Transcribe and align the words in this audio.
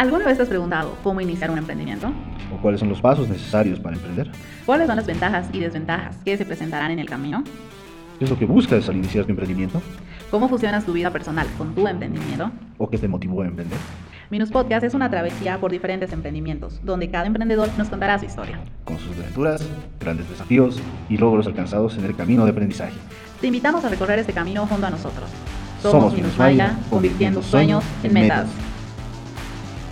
¿Alguna 0.00 0.24
vez 0.24 0.38
te 0.38 0.44
has 0.44 0.48
preguntado 0.48 0.96
cómo 1.02 1.20
iniciar 1.20 1.50
un 1.50 1.58
emprendimiento? 1.58 2.10
¿O 2.56 2.62
cuáles 2.62 2.80
son 2.80 2.88
los 2.88 3.02
pasos 3.02 3.28
necesarios 3.28 3.78
para 3.78 3.96
emprender? 3.96 4.30
¿Cuáles 4.64 4.86
son 4.86 4.96
las 4.96 5.04
ventajas 5.04 5.50
y 5.52 5.60
desventajas 5.60 6.16
que 6.24 6.38
se 6.38 6.46
presentarán 6.46 6.90
en 6.90 7.00
el 7.00 7.06
camino? 7.06 7.44
¿Qué 8.18 8.24
es 8.24 8.30
lo 8.30 8.38
que 8.38 8.46
buscas 8.46 8.88
al 8.88 8.96
iniciar 8.96 9.26
tu 9.26 9.32
emprendimiento? 9.32 9.82
¿Cómo 10.30 10.48
funciona 10.48 10.80
tu 10.80 10.94
vida 10.94 11.10
personal 11.10 11.46
con 11.58 11.74
tu 11.74 11.86
emprendimiento? 11.86 12.50
¿O 12.78 12.88
qué 12.88 12.96
te 12.96 13.08
motivó 13.08 13.42
a 13.42 13.48
emprender? 13.48 13.76
Minus 14.30 14.50
Podcast 14.50 14.84
es 14.84 14.94
una 14.94 15.10
travesía 15.10 15.58
por 15.58 15.70
diferentes 15.70 16.10
emprendimientos, 16.14 16.80
donde 16.82 17.10
cada 17.10 17.26
emprendedor 17.26 17.68
nos 17.76 17.90
contará 17.90 18.18
su 18.18 18.24
historia. 18.24 18.58
Con 18.86 18.98
sus 18.98 19.14
aventuras, 19.18 19.62
grandes 20.00 20.30
desafíos 20.30 20.80
y 21.10 21.18
logros 21.18 21.46
alcanzados 21.46 21.98
en 21.98 22.06
el 22.06 22.16
camino 22.16 22.46
de 22.46 22.52
aprendizaje. 22.52 22.96
Te 23.42 23.48
invitamos 23.48 23.84
a 23.84 23.90
recorrer 23.90 24.18
este 24.18 24.32
camino 24.32 24.66
junto 24.66 24.86
a 24.86 24.90
nosotros. 24.90 25.28
Somos, 25.82 26.14
Minus 26.14 26.38
Maya, 26.38 26.78
convirtiendo 26.88 27.42
sueños 27.42 27.84
en 28.02 28.14
metas. 28.14 28.46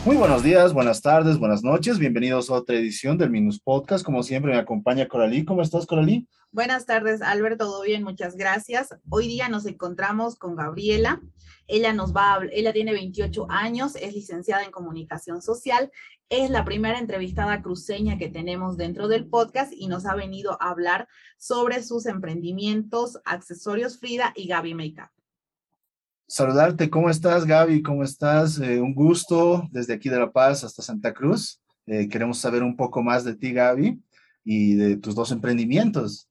Muy 0.08 0.16
buenos 0.16 0.42
días, 0.42 0.72
buenas 0.72 1.02
tardes, 1.02 1.38
buenas 1.38 1.62
noches. 1.62 1.98
Bienvenidos 1.98 2.48
a 2.48 2.54
otra 2.54 2.76
edición 2.76 3.18
del 3.18 3.28
Minus 3.28 3.60
Podcast. 3.60 4.02
Como 4.02 4.22
siempre 4.22 4.52
me 4.52 4.56
acompaña 4.56 5.06
Coralí. 5.06 5.44
¿Cómo 5.44 5.60
estás, 5.60 5.84
Coralí? 5.84 6.26
Buenas 6.50 6.86
tardes, 6.86 7.20
Albert. 7.20 7.58
Todo 7.58 7.82
bien, 7.82 8.04
muchas 8.04 8.34
gracias. 8.34 8.88
Hoy 9.10 9.28
día 9.28 9.50
nos 9.50 9.66
encontramos 9.66 10.36
con 10.36 10.56
Gabriela. 10.56 11.20
Ella 11.66 11.92
nos 11.92 12.16
va 12.16 12.36
a, 12.36 12.40
ella 12.52 12.72
tiene 12.72 12.92
28 12.92 13.48
años, 13.50 13.96
es 13.96 14.14
licenciada 14.14 14.64
en 14.64 14.70
comunicación 14.70 15.42
social, 15.42 15.90
es 16.30 16.48
la 16.48 16.64
primera 16.64 16.98
entrevistada 16.98 17.60
cruceña 17.60 18.16
que 18.16 18.30
tenemos 18.30 18.78
dentro 18.78 19.08
del 19.08 19.28
podcast 19.28 19.74
y 19.76 19.88
nos 19.88 20.06
ha 20.06 20.14
venido 20.14 20.56
a 20.62 20.70
hablar 20.70 21.06
sobre 21.36 21.82
sus 21.82 22.06
emprendimientos, 22.06 23.18
accesorios 23.26 23.98
Frida 23.98 24.32
y 24.34 24.48
Gaby 24.48 24.72
Makeup. 24.72 25.17
Saludarte, 26.30 26.90
¿cómo 26.90 27.08
estás 27.08 27.46
Gaby? 27.46 27.80
¿Cómo 27.80 28.04
estás? 28.04 28.60
Eh, 28.60 28.82
un 28.82 28.94
gusto 28.94 29.66
desde 29.72 29.94
aquí 29.94 30.10
de 30.10 30.18
La 30.18 30.30
Paz 30.30 30.62
hasta 30.62 30.82
Santa 30.82 31.14
Cruz. 31.14 31.62
Eh, 31.86 32.06
queremos 32.06 32.36
saber 32.36 32.62
un 32.62 32.76
poco 32.76 33.02
más 33.02 33.24
de 33.24 33.34
ti 33.34 33.50
Gaby 33.54 33.98
y 34.44 34.74
de 34.74 34.98
tus 34.98 35.14
dos 35.14 35.32
emprendimientos. 35.32 36.28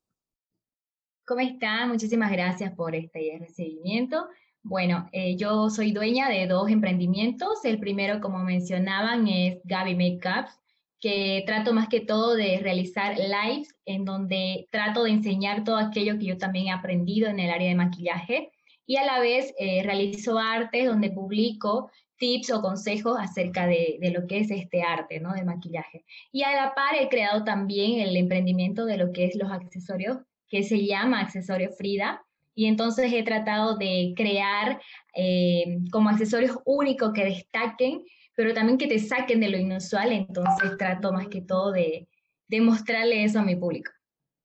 ¿Cómo 1.26 1.42
están? 1.42 1.90
Muchísimas 1.90 2.32
gracias 2.32 2.76
por 2.76 2.94
este 2.94 3.38
recibimiento. 3.40 4.28
Bueno, 4.62 5.10
eh, 5.14 5.36
yo 5.36 5.72
soy 5.72 5.94
dueña 5.94 6.30
de 6.30 6.46
dos 6.46 6.70
emprendimientos. 6.70 7.66
El 7.66 7.80
primero, 7.80 8.22
como 8.22 8.38
mencionaban, 8.44 9.28
es 9.28 9.58
Gaby 9.64 9.96
Makeups, 9.96 10.52
que 11.00 11.42
trato 11.48 11.74
más 11.74 11.88
que 11.88 12.02
todo 12.02 12.36
de 12.36 12.60
realizar 12.62 13.18
lives 13.18 13.76
en 13.86 14.06
donde 14.06 14.68
trato 14.72 15.06
de 15.06 15.10
enseñar 15.10 15.64
todo 15.64 15.78
aquello 15.78 16.20
que 16.20 16.26
yo 16.28 16.38
también 16.38 16.68
he 16.68 16.72
aprendido 16.72 17.30
en 17.30 17.40
el 17.40 17.50
área 17.50 17.70
de 17.70 17.76
maquillaje 17.76 18.52
y 18.88 18.98
a 18.98 19.06
la 19.06 19.20
vez 19.20 19.54
eh, 19.60 19.84
realizo 19.84 20.40
artes 20.40 20.88
donde 20.88 21.12
publico 21.12 21.92
tips 22.18 22.50
o 22.52 22.62
consejos 22.62 23.18
acerca 23.20 23.68
de, 23.68 23.98
de, 24.02 24.10
lo 24.10 24.26
que 24.26 24.40
es 24.40 24.50
este 24.50 24.82
arte, 24.82 25.20
¿no? 25.20 25.34
De 25.34 25.44
maquillaje. 25.44 26.04
Y 26.32 26.42
a 26.42 26.56
la 26.56 26.74
par 26.74 26.96
he 27.00 27.10
creado 27.10 27.44
también 27.44 28.00
el 28.00 28.18
emprendimiento 28.18 28.86
de 28.86 28.98
lo 28.98 29.12
que 29.12 29.26
es 29.26 29.36
los 29.36 29.52
accesorios, 29.52 30.18
que 30.50 30.64
se 30.64 30.84
llama 30.84 31.20
Accesorio 31.20 31.70
Frida, 31.72 32.24
y 32.56 32.66
entonces 32.66 33.14
he 33.14 33.22
tratado 33.22 33.78
de 33.78 34.14
crear 34.16 34.82
eh, 35.14 35.78
como 35.92 36.10
accesorios 36.10 36.58
únicos 36.66 37.14
que 37.14 37.24
destaquen, 37.24 38.04
pero 38.36 38.52
también 38.56 38.80
que 38.80 38.88
te 38.88 38.98
saquen 38.98 39.42
de 39.42 39.50
lo 39.50 39.58
inusual, 39.58 40.12
entonces 40.12 40.76
trato 40.76 41.14
más 41.14 41.28
que 41.28 41.42
todo 41.42 41.72
de, 41.72 42.08
de 42.48 42.62
mostrarle 42.62 43.24
eso 43.24 43.40
a 43.40 43.44
mi 43.44 43.56
público. 43.56 43.92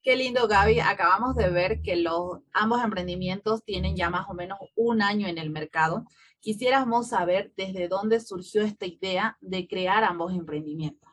Qué 0.02 0.16
lindo, 0.16 0.48
Gaby. 0.48 0.80
Acabamos 0.80 1.36
de 1.36 1.48
ver 1.48 1.80
que 1.80 1.94
los, 1.94 2.40
ambos 2.52 2.82
emprendimientos 2.82 3.62
tienen 3.64 3.94
ya 3.94 4.10
más 4.10 4.28
o 4.28 4.34
menos 4.34 4.58
un 4.74 5.00
año 5.00 5.28
en 5.28 5.38
el 5.38 5.50
mercado. 5.50 6.04
Quisiéramos 6.40 7.10
saber 7.10 7.52
desde 7.56 7.86
dónde 7.86 8.18
surgió 8.18 8.62
esta 8.62 8.84
idea 8.84 9.36
de 9.40 9.68
crear 9.68 10.02
ambos 10.02 10.32
emprendimientos. 10.34 11.08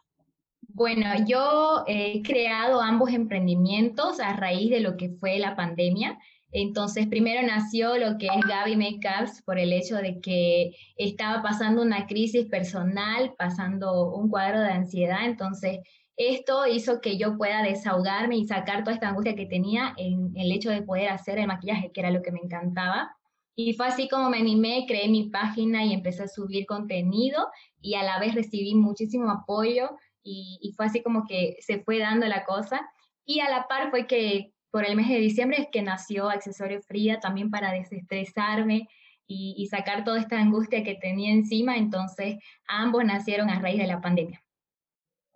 Bueno, 0.61 1.05
yo 1.27 1.83
he 1.85 2.23
creado 2.23 2.81
ambos 2.81 3.11
emprendimientos 3.11 4.19
a 4.19 4.35
raíz 4.35 4.71
de 4.71 4.79
lo 4.79 4.97
que 4.97 5.11
fue 5.19 5.37
la 5.37 5.55
pandemia. 5.55 6.17
Entonces, 6.51 7.05
primero 7.05 7.45
nació 7.45 7.95
lo 7.97 8.17
que 8.17 8.25
es 8.25 8.41
Gaby 8.47 8.75
Makeups 8.75 9.43
por 9.43 9.59
el 9.59 9.71
hecho 9.71 9.97
de 9.97 10.19
que 10.19 10.71
estaba 10.95 11.43
pasando 11.43 11.83
una 11.83 12.07
crisis 12.07 12.47
personal, 12.47 13.35
pasando 13.37 14.15
un 14.15 14.29
cuadro 14.29 14.61
de 14.61 14.71
ansiedad. 14.71 15.25
Entonces, 15.25 15.77
esto 16.19 16.67
hizo 16.67 16.99
que 16.99 17.17
yo 17.17 17.37
pueda 17.37 17.63
desahogarme 17.63 18.35
y 18.35 18.45
sacar 18.45 18.83
toda 18.83 18.93
esta 18.93 19.07
angustia 19.07 19.35
que 19.35 19.45
tenía 19.45 19.93
en 19.95 20.33
el 20.35 20.51
hecho 20.51 20.69
de 20.69 20.81
poder 20.81 21.07
hacer 21.07 21.39
el 21.39 21.47
maquillaje, 21.47 21.93
que 21.93 22.01
era 22.01 22.11
lo 22.11 22.21
que 22.21 22.33
me 22.33 22.41
encantaba. 22.43 23.15
Y 23.55 23.73
fue 23.73 23.87
así 23.87 24.09
como 24.09 24.29
me 24.29 24.39
animé, 24.39 24.83
creé 24.85 25.07
mi 25.07 25.29
página 25.29 25.85
y 25.85 25.93
empecé 25.93 26.23
a 26.23 26.27
subir 26.27 26.65
contenido 26.65 27.47
y 27.79 27.95
a 27.95 28.03
la 28.03 28.19
vez 28.19 28.35
recibí 28.35 28.75
muchísimo 28.75 29.31
apoyo 29.31 29.91
y, 30.21 30.73
fue 30.75 30.87
así 30.87 31.01
como 31.01 31.25
que 31.25 31.55
se 31.61 31.79
fue 31.83 31.99
dando 31.99 32.27
la 32.27 32.43
cosa. 32.43 32.81
Y 33.25 33.39
a 33.39 33.49
la 33.49 33.69
par 33.69 33.89
fue 33.89 34.05
que 34.05 34.51
por 34.71 34.85
el 34.85 34.97
mes 34.97 35.07
de 35.07 35.19
diciembre 35.19 35.61
es 35.61 35.67
que 35.71 35.81
nació 35.81 36.29
Accesorio 36.29 36.81
Fría 36.81 37.21
también 37.21 37.49
para 37.49 37.71
desestresarme 37.71 38.89
y, 39.25 39.65
sacar 39.67 40.03
toda 40.03 40.19
esta 40.19 40.37
angustia 40.37 40.83
que 40.83 40.95
tenía 40.95 41.31
encima. 41.31 41.77
Entonces, 41.77 42.39
ambos 42.67 43.05
nacieron 43.05 43.49
a 43.49 43.59
raíz 43.59 43.79
de 43.79 43.87
la 43.87 44.01
pandemia. 44.01 44.43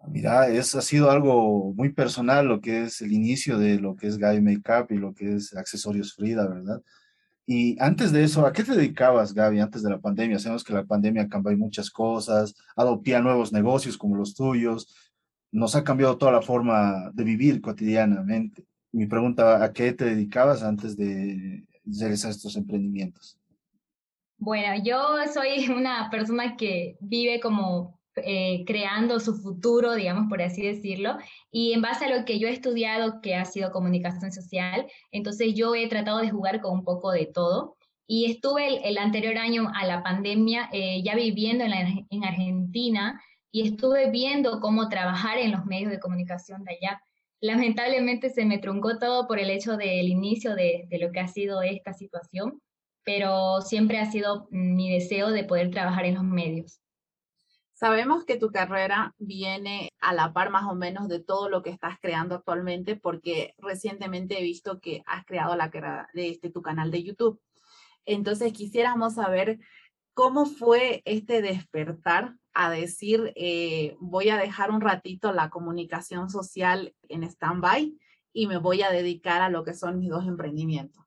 Mira, 0.07 0.49
es, 0.49 0.75
ha 0.75 0.81
sido 0.81 1.09
algo 1.09 1.73
muy 1.73 1.93
personal 1.93 2.47
lo 2.47 2.61
que 2.61 2.83
es 2.83 3.01
el 3.01 3.11
inicio 3.11 3.57
de 3.57 3.79
lo 3.79 3.95
que 3.95 4.07
es 4.07 4.17
Gaby 4.17 4.41
Makeup 4.41 4.91
y 4.91 4.97
lo 4.97 5.13
que 5.13 5.35
es 5.35 5.55
Accesorios 5.55 6.13
Frida, 6.13 6.47
¿verdad? 6.47 6.81
Y 7.45 7.81
antes 7.81 8.11
de 8.11 8.23
eso, 8.23 8.45
¿a 8.45 8.53
qué 8.53 8.63
te 8.63 8.73
dedicabas, 8.73 9.33
Gaby, 9.33 9.59
antes 9.59 9.83
de 9.83 9.89
la 9.89 9.99
pandemia? 9.99 10.39
Sabemos 10.39 10.63
que 10.63 10.73
la 10.73 10.85
pandemia 10.85 11.27
cambió 11.27 11.57
muchas 11.57 11.89
cosas, 11.89 12.55
adoptía 12.75 13.21
nuevos 13.21 13.51
negocios 13.51 13.97
como 13.97 14.15
los 14.15 14.33
tuyos, 14.33 14.87
nos 15.51 15.75
ha 15.75 15.83
cambiado 15.83 16.17
toda 16.17 16.31
la 16.31 16.41
forma 16.41 17.11
de 17.13 17.23
vivir 17.23 17.61
cotidianamente 17.61 18.65
mi 18.93 19.07
pregunta, 19.07 19.63
¿a 19.63 19.73
qué 19.73 19.91
te 19.91 20.05
dedicabas 20.05 20.63
antes 20.63 20.95
de 20.95 21.65
realizar 21.83 22.29
estos 22.29 22.55
emprendimientos? 22.55 23.39
Bueno, 24.37 24.81
yo 24.83 25.17
soy 25.33 25.67
una 25.75 26.09
persona 26.09 26.55
que 26.55 26.95
vive 27.01 27.39
como 27.39 27.99
eh, 28.17 28.63
creando 28.65 29.19
su 29.19 29.35
futuro, 29.35 29.93
digamos, 29.93 30.29
por 30.29 30.41
así 30.41 30.61
decirlo, 30.61 31.17
y 31.51 31.73
en 31.73 31.81
base 31.81 32.05
a 32.05 32.17
lo 32.17 32.25
que 32.25 32.39
yo 32.39 32.47
he 32.47 32.51
estudiado, 32.51 33.21
que 33.21 33.35
ha 33.35 33.45
sido 33.45 33.71
comunicación 33.71 34.31
social, 34.31 34.87
entonces 35.11 35.53
yo 35.55 35.75
he 35.75 35.87
tratado 35.87 36.19
de 36.19 36.29
jugar 36.29 36.61
con 36.61 36.73
un 36.73 36.83
poco 36.83 37.11
de 37.11 37.25
todo. 37.25 37.75
Y 38.05 38.29
estuve 38.29 38.87
el, 38.87 38.97
anterior 38.97 39.37
año 39.37 39.71
a 39.73 39.85
la 39.85 40.03
pandemia 40.03 40.69
eh, 40.73 41.01
ya 41.03 41.15
viviendo 41.15 41.63
en, 41.63 42.05
en 42.09 42.23
Argentina 42.25 43.21
y 43.51 43.67
estuve 43.67 44.11
viendo 44.11 44.59
cómo 44.59 44.89
trabajar 44.89 45.37
en 45.37 45.51
los 45.51 45.65
medios 45.65 45.91
de 45.91 45.99
comunicación 45.99 46.63
de 46.65 46.73
allá 46.73 47.01
lamentablemente 47.43 48.29
se 48.29 48.45
me 48.45 48.57
truncó 48.57 48.97
todo 48.99 49.27
por 49.27 49.37
el 49.37 49.49
hecho 49.49 49.75
del 49.75 50.07
inicio 50.07 50.55
de, 50.55 50.87
lo 50.91 51.11
que 51.11 51.19
ha 51.19 51.27
sido 51.27 51.61
esta 51.61 51.91
situación, 51.91 52.61
pero 53.03 53.59
siempre 53.59 53.99
ha 53.99 54.09
sido 54.09 54.47
mi 54.49 54.89
deseo 54.93 55.29
de 55.29 55.43
poder 55.43 55.69
trabajar 55.69 56.05
en 56.05 56.15
los 56.15 56.23
medios. 56.23 56.79
Sabemos 57.83 58.23
que 58.23 58.37
tu 58.37 58.49
carrera 58.49 59.13
viene 59.17 59.91
a 59.99 60.13
la 60.13 60.31
par 60.31 60.51
más 60.51 60.63
o 60.71 60.73
menos 60.73 61.09
de 61.09 61.19
todo 61.19 61.49
lo 61.49 61.61
que 61.61 61.69
estás 61.69 61.97
creando 61.99 62.35
actualmente, 62.35 62.95
porque 62.95 63.55
recientemente 63.57 64.39
he 64.39 64.41
visto 64.41 64.79
que 64.79 65.03
has 65.05 65.25
creado 65.25 65.57
este, 66.13 66.49
tu 66.49 66.61
canal 66.61 66.91
de 66.91 67.03
YouTube. 67.03 67.41
Entonces 68.05 68.53
quisiéramos 68.53 69.15
saber 69.15 69.59
cómo 70.13 70.45
fue 70.45 71.01
este 71.03 71.41
despertar 71.41 72.37
a 72.53 72.69
decir, 72.71 73.33
eh, 73.35 73.97
voy 73.99 74.29
a 74.29 74.37
dejar 74.37 74.71
un 74.71 74.79
ratito 74.79 75.33
la 75.33 75.49
comunicación 75.49 76.29
social 76.29 76.95
en 77.09 77.23
stand-by 77.23 77.97
y 78.31 78.47
me 78.47 78.59
voy 78.59 78.81
a 78.83 78.91
dedicar 78.91 79.41
a 79.41 79.49
lo 79.49 79.65
que 79.65 79.73
son 79.73 79.99
mis 79.99 80.09
dos 80.09 80.25
emprendimientos? 80.25 81.03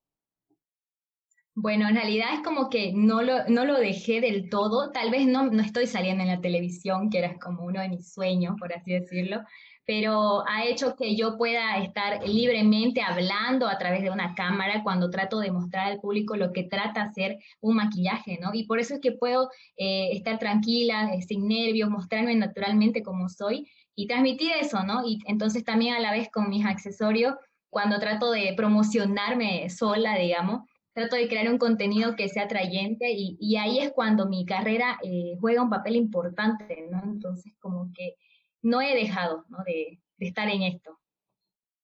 Bueno, 1.59 1.89
en 1.89 1.95
realidad 1.95 2.35
es 2.35 2.41
como 2.43 2.69
que 2.69 2.93
no 2.93 3.23
lo, 3.23 3.49
no 3.49 3.65
lo 3.65 3.81
dejé 3.81 4.21
del 4.21 4.51
todo. 4.51 4.93
Tal 4.93 5.11
vez 5.11 5.27
no, 5.27 5.47
no 5.47 5.63
estoy 5.63 5.87
saliendo 5.87 6.23
en 6.23 6.29
la 6.29 6.43
televisión, 6.43 7.09
que 7.09 7.17
era 7.17 7.39
como 7.39 7.65
uno 7.65 7.81
de 7.81 7.89
mis 7.89 8.13
sueños, 8.13 8.57
por 8.59 8.75
así 8.75 8.93
decirlo, 8.93 9.41
pero 9.87 10.47
ha 10.47 10.67
hecho 10.67 10.97
que 10.97 11.17
yo 11.17 11.39
pueda 11.39 11.79
estar 11.79 12.29
libremente 12.29 13.01
hablando 13.01 13.69
a 13.69 13.79
través 13.79 14.03
de 14.03 14.11
una 14.11 14.35
cámara 14.35 14.83
cuando 14.83 15.09
trato 15.09 15.39
de 15.41 15.51
mostrar 15.51 15.87
al 15.87 15.99
público 15.99 16.37
lo 16.37 16.53
que 16.53 16.65
trata 16.65 17.01
hacer 17.01 17.39
un 17.63 17.77
maquillaje, 17.77 18.39
¿no? 18.39 18.51
Y 18.53 18.65
por 18.65 18.79
eso 18.79 18.93
es 18.93 19.01
que 19.01 19.13
puedo 19.13 19.49
eh, 19.79 20.11
estar 20.13 20.39
tranquila, 20.39 21.15
eh, 21.15 21.23
sin 21.23 21.49
nervios, 21.49 21.89
mostrarme 21.89 22.35
naturalmente 22.35 23.03
como 23.03 23.31
soy 23.31 23.67
y 23.95 24.07
transmitir 24.07 24.53
eso, 24.61 24.85
¿no? 24.85 25.07
Y 25.07 25.21
entonces 25.25 25.65
también 25.65 25.95
a 25.95 26.01
la 26.01 26.13
vez 26.13 26.29
con 26.31 26.51
mis 26.51 26.67
accesorios, 26.67 27.35
cuando 27.71 27.99
trato 27.99 28.31
de 28.31 28.53
promocionarme 28.55 29.71
sola, 29.71 30.19
digamos, 30.19 30.69
trato 30.97 31.15
de 31.15 31.29
crear 31.29 31.53
un 31.53 31.59
contenido 31.59 32.17
que 32.17 32.31
sea 32.31 32.45
atrayente 32.45 33.13
y, 33.13 33.37
y 33.39 33.57
ahí 33.57 33.81
es 33.81 33.93
cuando 33.93 34.27
mi 34.27 34.47
carrera 34.47 34.99
eh, 35.05 35.37
juega 35.39 35.63
un 35.63 35.69
papel 35.69 35.95
importante, 35.95 36.89
¿no? 36.91 37.03
Entonces 37.05 37.53
como 37.59 37.93
que 37.93 38.15
no 38.63 38.81
he 38.81 38.95
dejado 38.95 39.45
de, 39.67 40.01
estar 40.19 40.49
en 40.49 40.63
esto. 40.63 40.99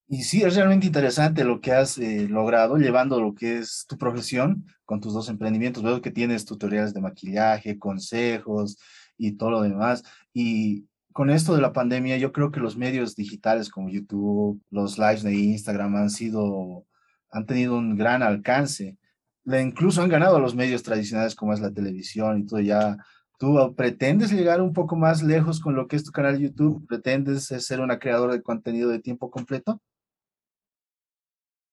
Y 0.09 0.23
sí, 0.23 0.43
es 0.43 0.57
realmente 0.57 0.87
interesante 0.87 1.45
lo 1.45 1.61
que 1.61 1.73
has 1.73 1.99
eh, 1.99 2.27
logrado 2.27 2.79
llevando 2.79 3.21
lo 3.21 3.35
que 3.35 3.59
es 3.59 3.85
tu 3.87 3.99
profesión 3.99 4.65
con 4.87 5.03
tus 5.03 5.13
dos 5.13 5.29
emprendimientos. 5.29 5.83
Veo 5.83 6.01
que 6.01 6.11
tienes 6.11 6.47
tutoriales 6.47 6.95
de 6.95 7.03
maquillaje, 7.03 7.79
consejos 7.79 8.79
y 9.19 9.33
todo 9.33 9.51
lo 9.51 9.61
demás. 9.61 10.05
Y 10.33 10.87
con 11.13 11.29
esto 11.29 11.55
de 11.55 11.61
la 11.61 11.75
pandemia, 11.75 12.17
yo 12.17 12.33
creo 12.33 12.51
que 12.51 12.61
los 12.61 12.79
medios 12.79 13.15
digitales 13.15 13.69
como 13.69 13.91
YouTube, 13.91 14.63
los 14.71 14.97
lives 14.97 15.23
de 15.23 15.35
Instagram 15.35 15.97
han 15.97 16.09
sido, 16.09 16.87
han 17.31 17.45
tenido 17.45 17.77
un 17.77 17.99
gran 17.99 18.23
alcance. 18.23 18.97
Incluso 19.45 20.03
han 20.03 20.09
ganado 20.09 20.39
los 20.39 20.55
medios 20.55 20.83
tradicionales 20.83 21.35
como 21.35 21.53
es 21.53 21.61
la 21.61 21.73
televisión 21.73 22.41
y 22.41 22.47
todo 22.47 22.61
ya. 22.61 22.97
¿Tú 23.39 23.75
pretendes 23.77 24.31
llegar 24.31 24.61
un 24.61 24.73
poco 24.73 24.95
más 24.95 25.23
lejos 25.23 25.59
con 25.61 25.75
lo 25.75 25.89
que 25.89 25.97
es 25.97 26.05
tu 26.05 26.13
canal 26.13 26.39
YouTube? 26.39 26.87
¿Pretendes 26.87 27.47
ser 27.47 27.81
una 27.81 27.99
creadora 27.99 28.35
de 28.35 28.43
contenido 28.43 28.89
de 28.89 29.01
tiempo 29.01 29.31
completo? 29.31 29.81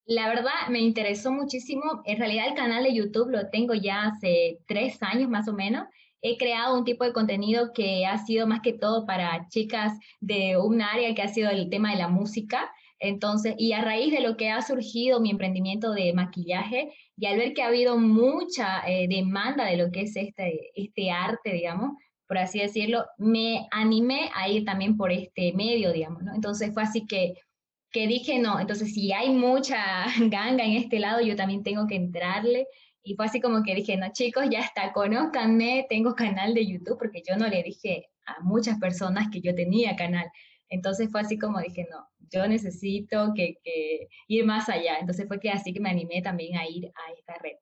La 0.06 0.28
verdad 0.28 0.70
me 0.72 0.80
interesó 0.80 1.32
muchísimo. 1.32 2.02
En 2.06 2.18
realidad 2.18 2.48
el 2.48 2.56
canal 2.56 2.84
de 2.84 2.96
YouTube 2.96 3.30
lo 3.30 3.48
tengo 3.52 3.76
ya 3.76 4.06
hace 4.06 4.58
tres 4.66 4.98
años 5.04 5.30
más 5.30 5.48
o 5.48 5.54
menos. 5.54 5.86
He 6.24 6.36
creado 6.38 6.76
un 6.76 6.84
tipo 6.84 7.04
de 7.04 7.14
contenido 7.14 7.72
que 7.74 8.08
ha 8.08 8.18
sido 8.18 8.48
más 8.48 8.62
que 8.62 8.74
todo 8.74 9.06
para 9.06 9.48
chicas 9.50 9.94
de 10.20 10.58
un 10.58 10.82
área 10.82 11.14
que 11.14 11.22
ha 11.22 11.28
sido 11.28 11.52
el 11.52 11.70
tema 11.70 11.92
de 11.92 11.98
la 11.98 12.08
música. 12.08 12.72
Entonces, 13.00 13.56
y 13.58 13.74
a 13.74 13.82
raíz 13.82 14.12
de 14.12 14.22
lo 14.22 14.36
que 14.38 14.50
ha 14.50 14.62
surgido 14.62 15.22
mi 15.22 15.32
emprendimiento 15.32 15.92
de 15.92 16.14
maquillaje 16.14 16.92
y 17.18 17.26
al 17.26 17.38
ver 17.38 17.54
que 17.54 17.64
ha 17.64 17.68
habido 17.68 17.98
mucha 17.98 18.82
eh, 18.88 19.08
demanda 19.08 19.66
de 19.66 19.78
lo 19.78 19.92
que 19.92 20.02
es 20.02 20.16
este, 20.16 20.72
este 20.76 21.12
arte, 21.12 21.54
digamos, 21.54 21.94
por 22.28 22.38
así 22.38 22.60
decirlo, 22.60 23.06
me 23.18 23.68
animé 23.72 24.30
a 24.36 24.50
ir 24.50 24.66
también 24.66 24.98
por 24.98 25.12
este 25.12 25.54
medio, 25.54 25.92
digamos, 25.92 26.24
¿no? 26.24 26.36
Entonces 26.36 26.74
fue 26.74 26.84
así 26.84 27.08
que 27.08 27.36
que 27.92 28.08
dije, 28.08 28.40
no, 28.40 28.60
entonces 28.60 28.94
si 28.94 29.12
hay 29.12 29.30
mucha 29.30 30.06
ganga 30.30 30.64
en 30.64 30.74
este 30.74 31.00
lado, 31.00 31.22
yo 31.22 31.36
también 31.36 31.64
tengo 31.64 31.88
que 31.88 31.96
entrarle. 31.96 32.68
Y 33.04 33.16
fue 33.16 33.26
así 33.26 33.40
como 33.40 33.64
que 33.64 33.76
dije, 33.76 33.98
no 33.98 34.12
chicos, 34.12 34.46
ya 34.52 34.60
está, 34.60 34.92
conózcanme, 34.94 35.88
tengo 35.90 36.16
canal 36.16 36.54
de 36.54 36.68
YouTube, 36.68 36.98
porque 37.00 37.24
yo 37.28 37.38
no 37.38 37.48
le 37.48 37.64
dije 37.64 38.08
a 38.26 38.42
muchas 38.42 38.78
personas 38.78 39.30
que 39.32 39.42
yo 39.42 39.56
tenía 39.56 39.96
canal. 39.96 40.30
Entonces 40.68 41.10
fue 41.12 41.22
así 41.22 41.40
como 41.40 41.60
dije, 41.60 41.88
no, 41.90 42.08
yo 42.32 42.48
necesito 42.48 43.34
que, 43.36 43.58
ir 44.28 44.46
más 44.46 44.70
allá. 44.70 44.98
Entonces 45.00 45.28
fue 45.28 45.40
que 45.40 45.50
así 45.50 45.74
que 45.74 45.80
me 45.80 45.90
animé 45.90 46.22
también 46.22 46.58
a 46.58 46.68
ir 46.68 46.88
a 46.88 47.12
esta 47.14 47.36
red. 47.42 47.58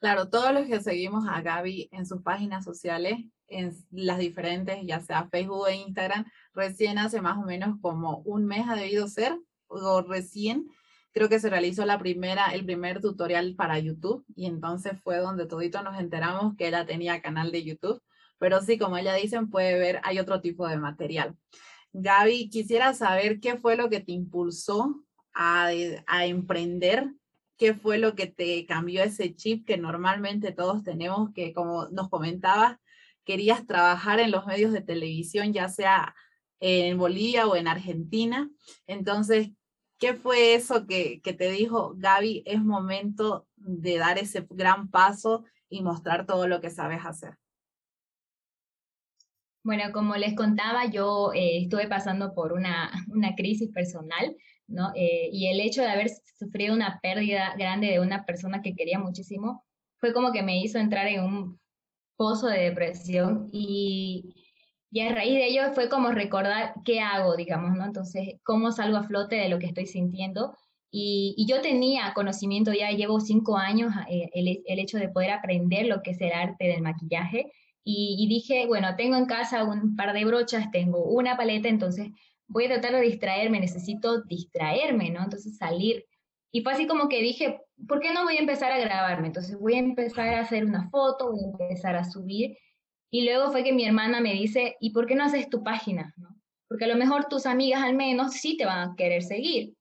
Claro, 0.00 0.28
todos 0.28 0.52
los 0.52 0.66
que 0.66 0.80
seguimos 0.80 1.24
a 1.28 1.40
Gaby 1.42 1.88
en 1.92 2.06
sus 2.06 2.22
páginas 2.22 2.64
sociales, 2.64 3.18
en 3.46 3.72
las 3.90 4.18
diferentes, 4.18 4.78
ya 4.84 5.00
sea 5.00 5.28
Facebook 5.28 5.68
e 5.68 5.76
Instagram, 5.76 6.24
recién 6.54 6.98
hace 6.98 7.20
más 7.20 7.38
o 7.38 7.42
menos 7.42 7.78
como 7.80 8.18
un 8.24 8.46
mes 8.46 8.66
ha 8.68 8.74
debido 8.74 9.06
ser, 9.06 9.38
o 9.68 10.02
recién 10.02 10.66
creo 11.12 11.28
que 11.28 11.38
se 11.38 11.50
realizó 11.50 11.84
la 11.84 11.98
primera, 11.98 12.46
el 12.46 12.64
primer 12.64 13.00
tutorial 13.00 13.54
para 13.54 13.78
YouTube 13.78 14.24
y 14.34 14.46
entonces 14.46 15.00
fue 15.02 15.18
donde 15.18 15.46
todito 15.46 15.82
nos 15.82 15.98
enteramos 15.98 16.56
que 16.56 16.68
ella 16.68 16.86
tenía 16.86 17.22
canal 17.22 17.52
de 17.52 17.64
YouTube, 17.64 18.02
pero 18.38 18.60
sí, 18.60 18.78
como 18.78 18.96
ella 18.96 19.14
dicen, 19.14 19.50
puede 19.50 19.78
ver, 19.78 20.00
hay 20.02 20.18
otro 20.18 20.40
tipo 20.40 20.66
de 20.66 20.76
material. 20.76 21.36
Gaby, 21.92 22.48
quisiera 22.50 22.94
saber 22.94 23.40
qué 23.40 23.56
fue 23.56 23.76
lo 23.76 23.88
que 23.90 24.00
te 24.00 24.12
impulsó 24.12 25.04
a, 25.34 25.70
a 26.06 26.26
emprender 26.26 27.12
qué 27.62 27.74
fue 27.74 27.98
lo 27.98 28.16
que 28.16 28.26
te 28.26 28.66
cambió 28.66 29.04
ese 29.04 29.36
chip 29.36 29.64
que 29.64 29.78
normalmente 29.78 30.50
todos 30.50 30.82
tenemos, 30.82 31.30
que 31.32 31.52
como 31.52 31.86
nos 31.90 32.08
comentabas, 32.08 32.76
querías 33.24 33.68
trabajar 33.68 34.18
en 34.18 34.32
los 34.32 34.46
medios 34.46 34.72
de 34.72 34.80
televisión, 34.80 35.52
ya 35.52 35.68
sea 35.68 36.12
en 36.58 36.98
Bolivia 36.98 37.46
o 37.46 37.54
en 37.54 37.68
Argentina. 37.68 38.50
Entonces, 38.88 39.50
¿qué 40.00 40.14
fue 40.14 40.54
eso 40.54 40.88
que, 40.88 41.20
que 41.22 41.34
te 41.34 41.52
dijo, 41.52 41.94
Gaby, 41.96 42.42
es 42.46 42.60
momento 42.64 43.46
de 43.54 43.96
dar 43.98 44.18
ese 44.18 44.44
gran 44.50 44.90
paso 44.90 45.44
y 45.68 45.82
mostrar 45.82 46.26
todo 46.26 46.48
lo 46.48 46.60
que 46.60 46.70
sabes 46.70 47.06
hacer? 47.06 47.38
Bueno, 49.64 49.84
como 49.92 50.16
les 50.16 50.34
contaba, 50.34 50.86
yo 50.86 51.32
eh, 51.34 51.62
estuve 51.62 51.86
pasando 51.88 52.34
por 52.34 52.52
una, 52.52 52.90
una 53.08 53.34
crisis 53.34 53.70
personal 53.72 54.36
¿no? 54.72 54.92
Eh, 54.94 55.28
y 55.32 55.48
el 55.48 55.60
hecho 55.60 55.82
de 55.82 55.88
haber 55.88 56.08
sufrido 56.38 56.74
una 56.74 56.98
pérdida 57.02 57.54
grande 57.56 57.88
de 57.88 58.00
una 58.00 58.24
persona 58.24 58.62
que 58.62 58.74
quería 58.74 58.98
muchísimo 58.98 59.64
fue 59.98 60.12
como 60.12 60.32
que 60.32 60.42
me 60.42 60.58
hizo 60.60 60.78
entrar 60.78 61.06
en 61.06 61.22
un 61.22 61.60
pozo 62.16 62.48
de 62.48 62.60
depresión 62.60 63.48
y, 63.52 64.34
y 64.90 65.00
a 65.00 65.14
raíz 65.14 65.34
de 65.34 65.46
ello 65.46 65.72
fue 65.74 65.88
como 65.88 66.10
recordar 66.10 66.74
qué 66.84 67.00
hago, 67.00 67.36
digamos, 67.36 67.76
¿no? 67.76 67.84
Entonces, 67.84 68.40
cómo 68.42 68.72
salgo 68.72 68.96
a 68.96 69.04
flote 69.04 69.36
de 69.36 69.48
lo 69.48 69.58
que 69.58 69.66
estoy 69.66 69.86
sintiendo. 69.86 70.56
Y, 70.90 71.34
y 71.38 71.46
yo 71.46 71.62
tenía 71.62 72.12
conocimiento, 72.14 72.72
ya 72.72 72.90
llevo 72.90 73.18
cinco 73.20 73.56
años, 73.56 73.94
eh, 74.10 74.28
el, 74.34 74.62
el, 74.66 74.78
hecho 74.78 74.98
de 74.98 75.08
poder 75.08 75.30
aprender 75.30 75.86
lo 75.86 76.02
que 76.02 76.10
es 76.10 76.20
el 76.20 76.32
arte 76.32 76.66
del 76.66 76.82
maquillaje. 76.82 77.50
Y, 77.84 78.26
dije, 78.28 78.66
bueno, 78.66 78.94
tengo 78.96 79.16
en 79.16 79.26
casa 79.26 79.64
un 79.64 79.96
par 79.96 80.12
de 80.12 80.24
brochas, 80.24 80.70
tengo 80.70 81.02
una 81.04 81.36
paleta, 81.36 81.68
entonces 81.68 82.08
voy 82.46 82.66
a 82.66 82.68
tratar 82.68 82.92
de 82.92 83.00
distraerme, 83.00 83.58
necesito 83.58 84.22
distraerme, 84.22 85.10
¿no? 85.10 85.24
Entonces 85.24 85.56
salir. 85.56 86.04
Y 86.52 86.62
fue 86.62 86.72
así 86.72 86.86
como 86.86 87.08
que 87.08 87.20
dije, 87.22 87.60
¿por 87.88 88.00
qué 88.00 88.12
no 88.12 88.24
voy 88.24 88.36
a 88.36 88.40
empezar 88.40 88.70
a 88.70 88.78
grabarme? 88.78 89.28
Entonces 89.28 89.58
voy 89.58 89.74
a 89.74 89.78
empezar 89.78 90.28
a 90.28 90.40
hacer 90.40 90.64
una 90.64 90.88
foto, 90.90 91.32
voy 91.32 91.40
a 91.40 91.64
empezar 91.64 91.96
a 91.96 92.04
subir. 92.04 92.56
Y 93.10 93.24
luego 93.24 93.50
fue 93.50 93.64
que 93.64 93.72
mi 93.72 93.84
hermana 93.84 94.20
me 94.20 94.32
dice, 94.32 94.76
¿y 94.80 94.90
por 94.90 95.06
qué 95.06 95.14
no 95.14 95.24
haces 95.24 95.48
tu 95.48 95.62
página? 95.62 96.14
¿no? 96.16 96.36
Porque 96.68 96.84
a 96.84 96.88
lo 96.88 96.96
mejor 96.96 97.26
tus 97.26 97.46
amigas 97.46 97.82
al 97.82 97.94
menos 97.94 98.34
sí 98.34 98.56
te 98.56 98.64
van 98.64 98.90
a 98.90 98.94
querer 98.96 99.22
seguir. 99.22 99.74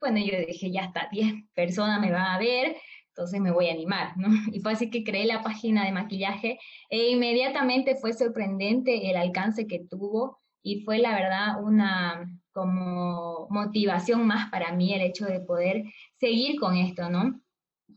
Bueno, 0.00 0.18
yo 0.18 0.38
dije, 0.46 0.70
ya 0.70 0.82
está, 0.82 1.08
10 1.10 1.44
personas 1.54 2.00
me 2.00 2.12
van 2.12 2.26
a 2.26 2.38
ver, 2.38 2.76
entonces 3.18 3.40
me 3.40 3.50
voy 3.50 3.68
a 3.68 3.72
animar, 3.72 4.16
¿no? 4.16 4.28
Y 4.54 4.60
fue 4.60 4.72
así 4.72 4.90
que 4.90 5.02
creé 5.02 5.26
la 5.26 5.42
página 5.42 5.84
de 5.84 5.90
maquillaje 5.90 6.60
e 6.88 7.10
inmediatamente 7.10 7.96
fue 7.96 8.12
sorprendente 8.12 9.10
el 9.10 9.16
alcance 9.16 9.66
que 9.66 9.80
tuvo 9.80 10.38
y 10.62 10.82
fue 10.82 10.98
la 10.98 11.14
verdad 11.14 11.60
una 11.60 12.30
como 12.52 13.48
motivación 13.50 14.24
más 14.24 14.50
para 14.50 14.72
mí 14.72 14.94
el 14.94 15.00
hecho 15.00 15.26
de 15.26 15.40
poder 15.40 15.82
seguir 16.20 16.60
con 16.60 16.76
esto, 16.76 17.10
¿no? 17.10 17.40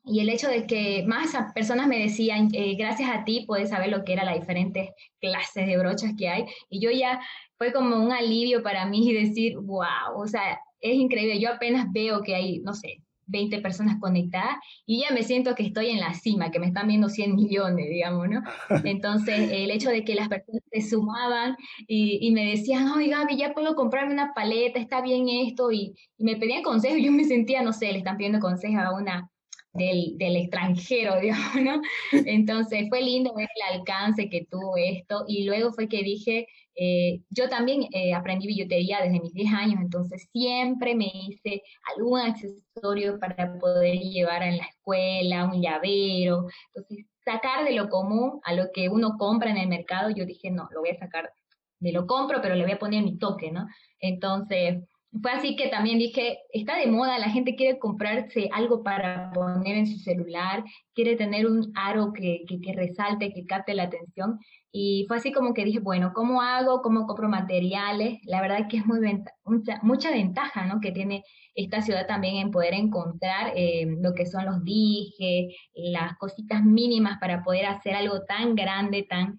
Y 0.05 0.21
el 0.21 0.29
hecho 0.29 0.47
de 0.47 0.65
que 0.65 1.03
más 1.05 1.35
personas 1.53 1.87
me 1.87 1.99
decían, 1.99 2.49
eh, 2.53 2.75
gracias 2.75 3.11
a 3.11 3.23
ti 3.23 3.43
puedes 3.45 3.69
saber 3.69 3.89
lo 3.89 4.03
que 4.03 4.13
eran 4.13 4.25
las 4.25 4.39
diferentes 4.39 4.89
clases 5.19 5.67
de 5.67 5.77
brochas 5.77 6.13
que 6.17 6.29
hay. 6.29 6.45
Y 6.69 6.79
yo 6.79 6.89
ya 6.89 7.21
fue 7.59 7.71
como 7.71 8.03
un 8.03 8.11
alivio 8.11 8.63
para 8.63 8.87
mí 8.87 9.13
decir, 9.13 9.57
wow, 9.57 10.15
o 10.15 10.27
sea, 10.27 10.59
es 10.79 10.95
increíble. 10.95 11.39
Yo 11.39 11.49
apenas 11.49 11.91
veo 11.91 12.23
que 12.23 12.33
hay, 12.33 12.59
no 12.61 12.73
sé, 12.73 13.03
20 13.31 13.61
personas 13.61 13.97
conectadas 13.99 14.57
y 14.85 15.01
ya 15.01 15.11
me 15.11 15.23
siento 15.23 15.55
que 15.55 15.63
estoy 15.63 15.89
en 15.89 15.99
la 15.99 16.13
cima, 16.13 16.51
que 16.51 16.59
me 16.59 16.67
están 16.67 16.87
viendo 16.87 17.09
100 17.09 17.35
millones, 17.35 17.89
digamos, 17.89 18.29
¿no? 18.29 18.43
Entonces, 18.85 19.49
el 19.51 19.71
hecho 19.71 19.89
de 19.89 20.03
que 20.03 20.15
las 20.15 20.29
personas 20.29 20.61
se 20.71 20.81
sumaban 20.81 21.55
y, 21.87 22.19
y 22.21 22.31
me 22.31 22.45
decían, 22.45 22.87
ay, 22.95 23.09
Gaby, 23.09 23.37
ya 23.37 23.53
puedo 23.53 23.75
comprarme 23.75 24.13
una 24.13 24.33
paleta, 24.33 24.79
está 24.79 25.01
bien 25.01 25.27
esto, 25.29 25.71
y, 25.71 25.95
y 26.17 26.23
me 26.23 26.35
pedían 26.35 26.63
consejos, 26.63 26.99
yo 27.01 27.11
me 27.11 27.23
sentía, 27.23 27.61
no 27.61 27.73
sé, 27.73 27.91
le 27.91 27.99
están 27.99 28.17
pidiendo 28.17 28.39
consejos 28.39 28.83
a 28.83 28.93
una 28.93 29.29
del, 29.73 30.17
del, 30.17 30.35
extranjero, 30.35 31.19
digamos, 31.21 31.61
¿no? 31.61 31.81
Entonces 32.25 32.89
fue 32.89 33.01
lindo 33.01 33.33
ver 33.33 33.47
el 33.55 33.79
alcance 33.79 34.29
que 34.29 34.45
tuvo 34.49 34.75
esto 34.77 35.25
y 35.27 35.45
luego 35.45 35.71
fue 35.71 35.87
que 35.87 36.03
dije, 36.03 36.47
eh, 36.83 37.21
yo 37.29 37.47
también 37.47 37.83
eh, 37.91 38.11
aprendí 38.11 38.47
billutería 38.47 39.01
desde 39.03 39.19
mis 39.19 39.35
10 39.35 39.53
años, 39.53 39.79
entonces 39.79 40.27
siempre 40.31 40.95
me 40.95 41.11
hice 41.13 41.61
algún 41.95 42.19
accesorio 42.19 43.19
para 43.19 43.59
poder 43.59 43.99
llevar 43.99 44.41
en 44.41 44.57
la 44.57 44.63
escuela, 44.63 45.45
un 45.45 45.61
llavero, 45.61 46.47
entonces 46.73 47.05
sacar 47.23 47.65
de 47.65 47.73
lo 47.73 47.87
común 47.87 48.39
a 48.43 48.53
lo 48.53 48.71
que 48.73 48.89
uno 48.89 49.15
compra 49.19 49.51
en 49.51 49.57
el 49.57 49.67
mercado, 49.67 50.09
yo 50.09 50.25
dije, 50.25 50.49
no, 50.49 50.67
lo 50.71 50.79
voy 50.79 50.89
a 50.89 50.97
sacar 50.97 51.31
de 51.79 51.91
lo 51.91 52.07
compro, 52.07 52.41
pero 52.41 52.55
le 52.55 52.63
voy 52.63 52.71
a 52.71 52.79
poner 52.79 53.03
mi 53.03 53.19
toque, 53.19 53.51
¿no? 53.51 53.67
Entonces, 53.99 54.83
fue 55.21 55.31
así 55.31 55.55
que 55.55 55.67
también 55.67 55.99
dije, 55.99 56.39
está 56.51 56.77
de 56.77 56.87
moda, 56.87 57.19
la 57.19 57.29
gente 57.29 57.55
quiere 57.55 57.77
comprarse 57.77 58.49
algo 58.53 58.81
para 58.81 59.31
poner 59.33 59.77
en 59.77 59.85
su 59.85 59.99
celular, 59.99 60.63
quiere 60.95 61.15
tener 61.15 61.45
un 61.45 61.71
aro 61.75 62.11
que, 62.11 62.43
que, 62.47 62.59
que, 62.59 62.73
resalte, 62.73 63.33
que 63.33 63.45
capte 63.45 63.75
la 63.75 63.83
atención. 63.83 64.39
Y 64.71 65.05
fue 65.07 65.17
así 65.17 65.31
como 65.31 65.53
que 65.53 65.65
dije, 65.65 65.79
bueno, 65.79 66.13
¿cómo 66.13 66.41
hago? 66.41 66.81
¿Cómo 66.81 67.05
compro 67.05 67.27
materiales? 67.27 68.19
La 68.23 68.41
verdad 68.41 68.67
que 68.69 68.77
es 68.77 68.85
muy 68.85 68.99
mucha, 69.43 69.79
mucha 69.83 70.11
ventaja 70.11 70.65
¿no? 70.65 70.79
que 70.79 70.91
tiene 70.91 71.25
esta 71.55 71.81
ciudad 71.81 72.07
también 72.07 72.37
en 72.37 72.51
poder 72.51 72.73
encontrar 72.73 73.51
eh, 73.55 73.85
lo 73.99 74.13
que 74.13 74.25
son 74.25 74.45
los 74.45 74.63
dijes, 74.63 75.53
las 75.73 76.17
cositas 76.17 76.63
mínimas 76.63 77.19
para 77.19 77.43
poder 77.43 77.65
hacer 77.65 77.95
algo 77.95 78.21
tan 78.23 78.55
grande, 78.55 79.03
tan 79.03 79.37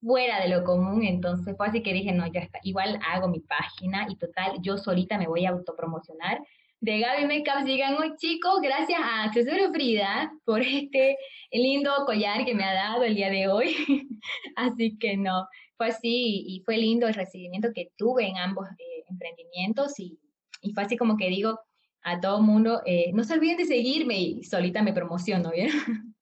fuera 0.00 0.40
de 0.40 0.48
lo 0.48 0.64
común, 0.64 1.04
entonces 1.04 1.54
fue 1.56 1.66
así 1.66 1.82
que 1.82 1.92
dije, 1.92 2.12
no, 2.12 2.26
ya 2.26 2.40
está, 2.40 2.58
igual 2.62 2.98
hago 3.06 3.28
mi 3.28 3.40
página 3.40 4.06
y 4.08 4.16
total, 4.16 4.56
yo 4.62 4.78
solita 4.78 5.18
me 5.18 5.28
voy 5.28 5.44
a 5.44 5.50
autopromocionar. 5.50 6.40
De 6.82 6.98
Gaby 6.98 7.26
Makeup 7.26 7.62
digan, 7.66 7.94
hoy 7.96 8.14
chicos, 8.16 8.58
gracias 8.62 8.98
a 8.98 9.24
Accesorio 9.24 9.70
Frida 9.70 10.32
por 10.46 10.62
este 10.62 11.18
lindo 11.52 11.90
collar 12.06 12.46
que 12.46 12.54
me 12.54 12.64
ha 12.64 12.72
dado 12.72 13.04
el 13.04 13.14
día 13.14 13.28
de 13.28 13.48
hoy. 13.48 13.76
así 14.56 14.96
que 14.96 15.18
no, 15.18 15.46
fue 15.76 15.88
así 15.88 16.42
y 16.46 16.62
fue 16.64 16.78
lindo 16.78 17.06
el 17.06 17.12
recibimiento 17.12 17.68
que 17.74 17.92
tuve 17.98 18.26
en 18.26 18.38
ambos 18.38 18.66
eh, 18.78 19.04
emprendimientos 19.10 20.00
y, 20.00 20.18
y, 20.62 20.72
fue 20.72 20.84
así 20.84 20.96
como 20.96 21.18
que 21.18 21.28
digo 21.28 21.60
a 22.02 22.18
todo 22.18 22.40
mundo, 22.40 22.80
eh, 22.86 23.12
no 23.12 23.24
se 23.24 23.34
olviden 23.34 23.58
de 23.58 23.66
seguirme 23.66 24.18
y 24.18 24.44
solita 24.44 24.82
me 24.82 24.94
promociono, 24.94 25.50
¿bien? 25.50 25.68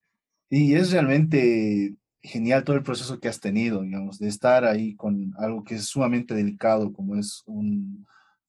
Y 0.50 0.74
es 0.74 0.90
realmente 0.90 1.94
genial 2.20 2.64
todo 2.64 2.74
el 2.74 2.82
proceso 2.82 3.20
que 3.20 3.28
has 3.28 3.38
tenido, 3.38 3.82
digamos, 3.82 4.18
de 4.18 4.26
estar 4.26 4.64
ahí 4.64 4.96
con 4.96 5.34
algo 5.38 5.62
que 5.62 5.76
es 5.76 5.84
sumamente 5.84 6.34
delicado, 6.34 6.92
como 6.92 7.14
es 7.16 7.44
un, 7.46 8.06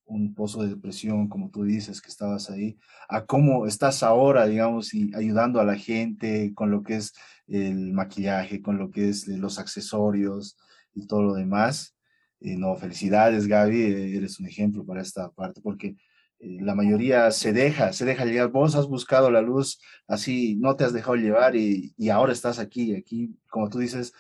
un 0.09 0.33
pozo 0.33 0.63
de 0.63 0.69
depresión, 0.69 1.29
como 1.29 1.49
tú 1.49 1.63
dices, 1.63 2.01
que 2.01 2.09
estabas 2.09 2.49
ahí, 2.49 2.77
a 3.07 3.25
cómo 3.25 3.67
estás 3.67 4.03
ahora, 4.03 4.47
digamos, 4.47 4.93
y 4.93 5.11
ayudando 5.15 5.59
a 5.59 5.65
la 5.65 5.75
gente 5.75 6.53
con 6.53 6.71
lo 6.71 6.83
que 6.83 6.95
es 6.97 7.13
el 7.47 7.93
maquillaje, 7.93 8.61
con 8.61 8.77
lo 8.77 8.91
que 8.91 9.09
es 9.09 9.27
los 9.27 9.59
accesorios 9.59 10.57
y 10.93 11.07
todo 11.07 11.23
lo 11.23 11.33
demás. 11.33 11.95
Eh, 12.41 12.55
no, 12.57 12.75
felicidades, 12.75 13.47
Gaby, 13.47 13.81
eh, 13.81 14.17
eres 14.17 14.39
un 14.39 14.47
ejemplo 14.47 14.85
para 14.85 15.01
esta 15.01 15.29
parte, 15.31 15.61
porque 15.61 15.95
eh, 16.39 16.57
la 16.61 16.75
mayoría 16.75 17.29
se 17.31 17.53
deja, 17.53 17.93
se 17.93 18.05
deja 18.05 18.25
llegar. 18.25 18.49
Vos 18.49 18.75
has 18.75 18.87
buscado 18.87 19.29
la 19.31 19.41
luz 19.41 19.79
así, 20.07 20.55
no 20.57 20.75
te 20.75 20.85
has 20.85 20.93
dejado 20.93 21.15
llevar 21.15 21.55
y, 21.55 21.93
y 21.97 22.09
ahora 22.09 22.33
estás 22.33 22.59
aquí, 22.59 22.95
aquí, 22.95 23.35
como 23.49 23.69
tú 23.69 23.79
dices, 23.79 24.13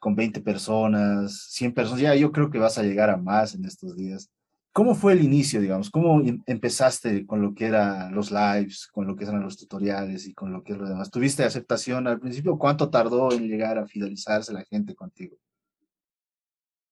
con 0.00 0.14
20 0.14 0.40
personas, 0.40 1.48
100 1.50 1.74
personas, 1.74 2.02
ya 2.02 2.14
yo 2.14 2.32
creo 2.32 2.50
que 2.50 2.58
vas 2.58 2.78
a 2.78 2.82
llegar 2.82 3.10
a 3.10 3.16
más 3.16 3.54
en 3.54 3.64
estos 3.64 3.96
días. 3.96 4.30
¿Cómo 4.72 4.94
fue 4.94 5.14
el 5.14 5.24
inicio, 5.24 5.60
digamos? 5.60 5.90
¿Cómo 5.90 6.20
em, 6.20 6.42
empezaste 6.46 7.26
con 7.26 7.42
lo 7.42 7.54
que 7.54 7.66
eran 7.66 8.14
los 8.14 8.30
lives, 8.30 8.86
con 8.86 9.06
lo 9.06 9.16
que 9.16 9.24
eran 9.24 9.42
los 9.42 9.56
tutoriales 9.56 10.26
y 10.26 10.34
con 10.34 10.52
lo 10.52 10.62
que 10.62 10.72
es 10.72 10.78
lo 10.78 10.88
demás? 10.88 11.10
¿Tuviste 11.10 11.42
aceptación 11.42 12.06
al 12.06 12.20
principio? 12.20 12.56
¿Cuánto 12.56 12.88
tardó 12.88 13.32
en 13.32 13.48
llegar 13.48 13.78
a 13.78 13.86
fidelizarse 13.86 14.52
la 14.52 14.64
gente 14.64 14.94
contigo? 14.94 15.36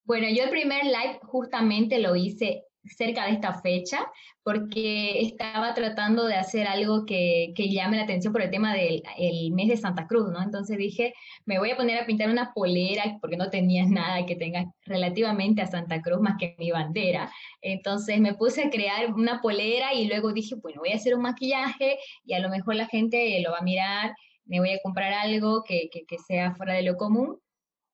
Bueno, 0.04 0.26
yo 0.28 0.44
el 0.44 0.50
primer 0.50 0.84
live 0.84 1.20
justamente 1.22 1.98
lo 2.00 2.16
hice 2.16 2.64
cerca 2.84 3.26
de 3.26 3.32
esta 3.32 3.60
fecha, 3.60 4.06
porque 4.42 5.20
estaba 5.20 5.74
tratando 5.74 6.26
de 6.26 6.36
hacer 6.36 6.66
algo 6.66 7.04
que, 7.04 7.52
que 7.54 7.68
llame 7.68 7.96
la 7.96 8.04
atención 8.04 8.32
por 8.32 8.42
el 8.42 8.50
tema 8.50 8.74
del 8.74 9.02
el 9.18 9.52
mes 9.52 9.68
de 9.68 9.76
Santa 9.76 10.06
Cruz, 10.06 10.30
¿no? 10.30 10.42
Entonces 10.42 10.78
dije, 10.78 11.14
me 11.44 11.58
voy 11.58 11.70
a 11.70 11.76
poner 11.76 11.98
a 11.98 12.06
pintar 12.06 12.30
una 12.30 12.52
polera, 12.54 13.18
porque 13.20 13.36
no 13.36 13.50
tenía 13.50 13.84
nada 13.86 14.24
que 14.26 14.36
tenga 14.36 14.66
relativamente 14.84 15.62
a 15.62 15.66
Santa 15.66 16.00
Cruz 16.00 16.20
más 16.20 16.36
que 16.38 16.56
mi 16.58 16.70
bandera. 16.70 17.30
Entonces 17.60 18.20
me 18.20 18.34
puse 18.34 18.64
a 18.64 18.70
crear 18.70 19.12
una 19.12 19.40
polera 19.40 19.92
y 19.94 20.06
luego 20.06 20.32
dije, 20.32 20.54
bueno, 20.56 20.80
voy 20.80 20.92
a 20.92 20.96
hacer 20.96 21.14
un 21.14 21.22
maquillaje 21.22 21.98
y 22.24 22.34
a 22.34 22.40
lo 22.40 22.48
mejor 22.48 22.76
la 22.76 22.86
gente 22.86 23.40
lo 23.42 23.52
va 23.52 23.58
a 23.58 23.62
mirar, 23.62 24.14
me 24.44 24.60
voy 24.60 24.70
a 24.70 24.80
comprar 24.82 25.12
algo 25.12 25.62
que, 25.64 25.88
que, 25.92 26.04
que 26.06 26.18
sea 26.18 26.54
fuera 26.54 26.74
de 26.74 26.82
lo 26.82 26.96
común 26.96 27.38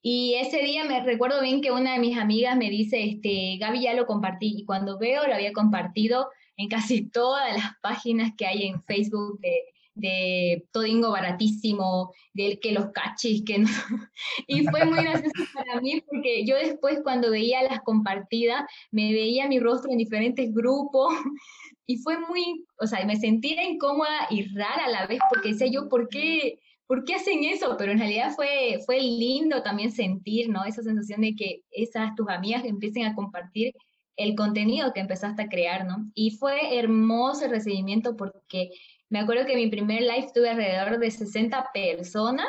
y 0.07 0.35
ese 0.35 0.59
día 0.59 0.85
me 0.85 1.03
recuerdo 1.03 1.41
bien 1.41 1.63
que 1.63 1.73
una 1.73 1.95
de 1.95 1.99
mis 1.99 2.19
amigas 2.19 2.59
me 2.59 2.69
dice, 2.69 3.03
este, 3.03 3.57
Gaby 3.59 3.81
ya 3.81 3.95
lo 3.95 4.05
compartí. 4.05 4.55
Y 4.59 4.65
cuando 4.67 4.99
veo, 4.99 5.27
lo 5.27 5.35
había 5.35 5.55
compartido 5.55 6.29
en 6.59 6.69
casi 6.69 7.07
todas 7.11 7.51
las 7.55 7.73
páginas 7.81 8.33
que 8.37 8.45
hay 8.45 8.65
en 8.65 8.83
Facebook 8.83 9.41
de, 9.41 9.63
de 9.95 10.67
todingo 10.73 11.11
baratísimo, 11.11 12.13
del 12.35 12.61
que 12.61 12.73
los 12.73 12.91
cachis, 12.93 13.45
que 13.47 13.61
no. 13.61 13.69
Y 14.47 14.67
fue 14.67 14.85
muy 14.85 15.03
gracioso 15.03 15.43
para 15.55 15.81
mí 15.81 16.03
porque 16.07 16.45
yo 16.45 16.57
después 16.57 17.01
cuando 17.03 17.31
veía 17.31 17.63
las 17.63 17.81
compartidas, 17.81 18.63
me 18.91 19.11
veía 19.15 19.49
mi 19.49 19.59
rostro 19.59 19.91
en 19.91 19.97
diferentes 19.97 20.53
grupos 20.53 21.15
y 21.87 21.97
fue 21.97 22.19
muy, 22.19 22.67
o 22.79 22.87
sea, 22.87 23.07
me 23.07 23.17
sentía 23.17 23.67
incómoda 23.67 24.27
y 24.29 24.55
rara 24.55 24.85
a 24.85 24.91
la 24.91 25.07
vez 25.07 25.21
porque 25.31 25.53
decía 25.53 25.69
yo, 25.69 25.89
¿por 25.89 26.11
qué? 26.11 26.59
¿Por 26.87 27.05
qué 27.05 27.15
hacen 27.15 27.45
eso? 27.45 27.77
Pero 27.79 27.93
en 27.93 27.99
realidad 27.99 28.33
fue, 28.35 28.81
fue 28.85 29.01
lindo 29.01 29.63
también 29.63 29.91
sentir, 29.91 30.49
¿no? 30.49 30.65
Esa 30.65 30.83
sensación 30.83 31.23
de 31.23 31.35
que 31.35 31.63
esas 31.71 32.15
tus 32.15 32.29
amigas 32.29 32.65
empiecen 32.65 33.07
a 33.07 33.15
compartir 33.15 33.75
el 34.17 34.35
contenido 34.35 34.93
que 34.93 35.01
empezaste 35.01 35.43
a 35.43 35.49
crear, 35.49 35.87
¿no? 35.87 36.11
Y 36.15 36.33
fue 36.33 36.79
hermoso 36.79 37.47
el 37.47 37.51
recibimiento 37.51 38.17
porque 38.17 38.71
me 39.09 39.21
acuerdo 39.21 39.47
que 39.47 39.57
mi 39.57 39.69
primer 39.69 40.03
live 40.03 40.31
tuve 40.35 40.51
alrededor 40.51 40.99
de 40.99 41.11
60 41.11 41.71
personas 41.73 42.47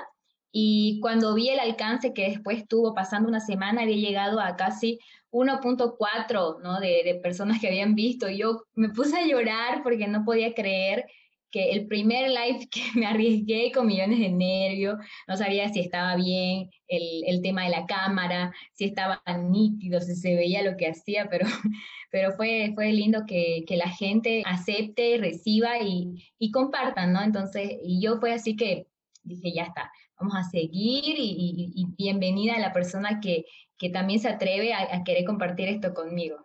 y 0.51 1.00
cuando 1.01 1.34
vi 1.34 1.50
el 1.50 1.60
alcance 1.60 2.13
que 2.13 2.30
después 2.30 2.68
tuvo 2.68 2.94
pasando 2.94 3.27
una 3.27 3.42
semana 3.42 3.82
había 3.82 3.98
llegado 3.98 4.39
a 4.39 4.56
casi 4.56 5.00
1.4, 5.32 6.62
¿no? 6.62 6.80
De, 6.80 7.01
de 7.04 7.15
personas 7.15 7.60
que 7.60 7.68
habían 7.68 7.94
visto. 7.94 8.30
Y 8.30 8.38
yo 8.38 8.63
me 8.74 8.89
puse 8.89 9.18
a 9.18 9.25
llorar 9.25 9.84
porque 9.84 10.08
no 10.08 10.24
podía 10.24 10.54
creer 10.54 11.06
el 11.55 11.88
primer 11.88 12.29
live 12.29 12.67
que 12.71 12.81
me 12.95 13.05
arriesgué 13.05 13.71
con 13.71 13.88
millones 13.88 14.19
de 14.19 14.29
nervios, 14.29 14.97
no 15.27 15.38
sabía 15.38 15.69
si 15.69 15.79
estaba 15.79 16.15
bien 16.15 16.69
el, 16.88 17.24
el, 17.25 17.41
tema 17.41 17.63
de 17.63 17.69
la 17.69 17.85
cámara, 17.85 18.53
si 18.74 18.85
estaba 18.85 19.21
nítido, 19.50 20.00
si 20.01 20.15
se 20.15 20.35
veía 20.35 20.63
lo 20.63 20.77
que 20.77 20.89
hacía, 20.89 21.27
pero, 21.29 21.45
pero 22.12 22.33
fue, 22.33 22.71
fue 22.75 22.91
lindo 22.91 23.25
que, 23.25 23.63
que 23.67 23.77
la 23.77 23.89
gente 23.89 24.43
acepte, 24.45 25.17
reciba 25.17 25.79
y, 25.81 26.24
y 26.38 26.51
compartan, 26.51 27.13
¿no? 27.13 27.21
Entonces, 27.21 27.71
y 27.83 28.01
yo 28.01 28.19
fue 28.19 28.33
así 28.33 28.55
que 28.55 28.88
dije, 29.24 29.53
ya 29.53 29.63
está, 29.63 29.91
vamos 30.19 30.35
a 30.35 30.43
seguir 30.43 31.15
y 31.17 31.85
bienvenida 31.97 32.55
a 32.55 32.59
la 32.59 32.74
persona 32.74 33.19
que, 33.19 33.45
que 33.77 33.89
también 33.89 34.19
se 34.19 34.29
atreve 34.29 34.74
a, 34.74 34.95
a 34.95 35.03
querer 35.03 35.25
compartir 35.25 35.67
esto 35.67 35.93
conmigo. 35.93 36.38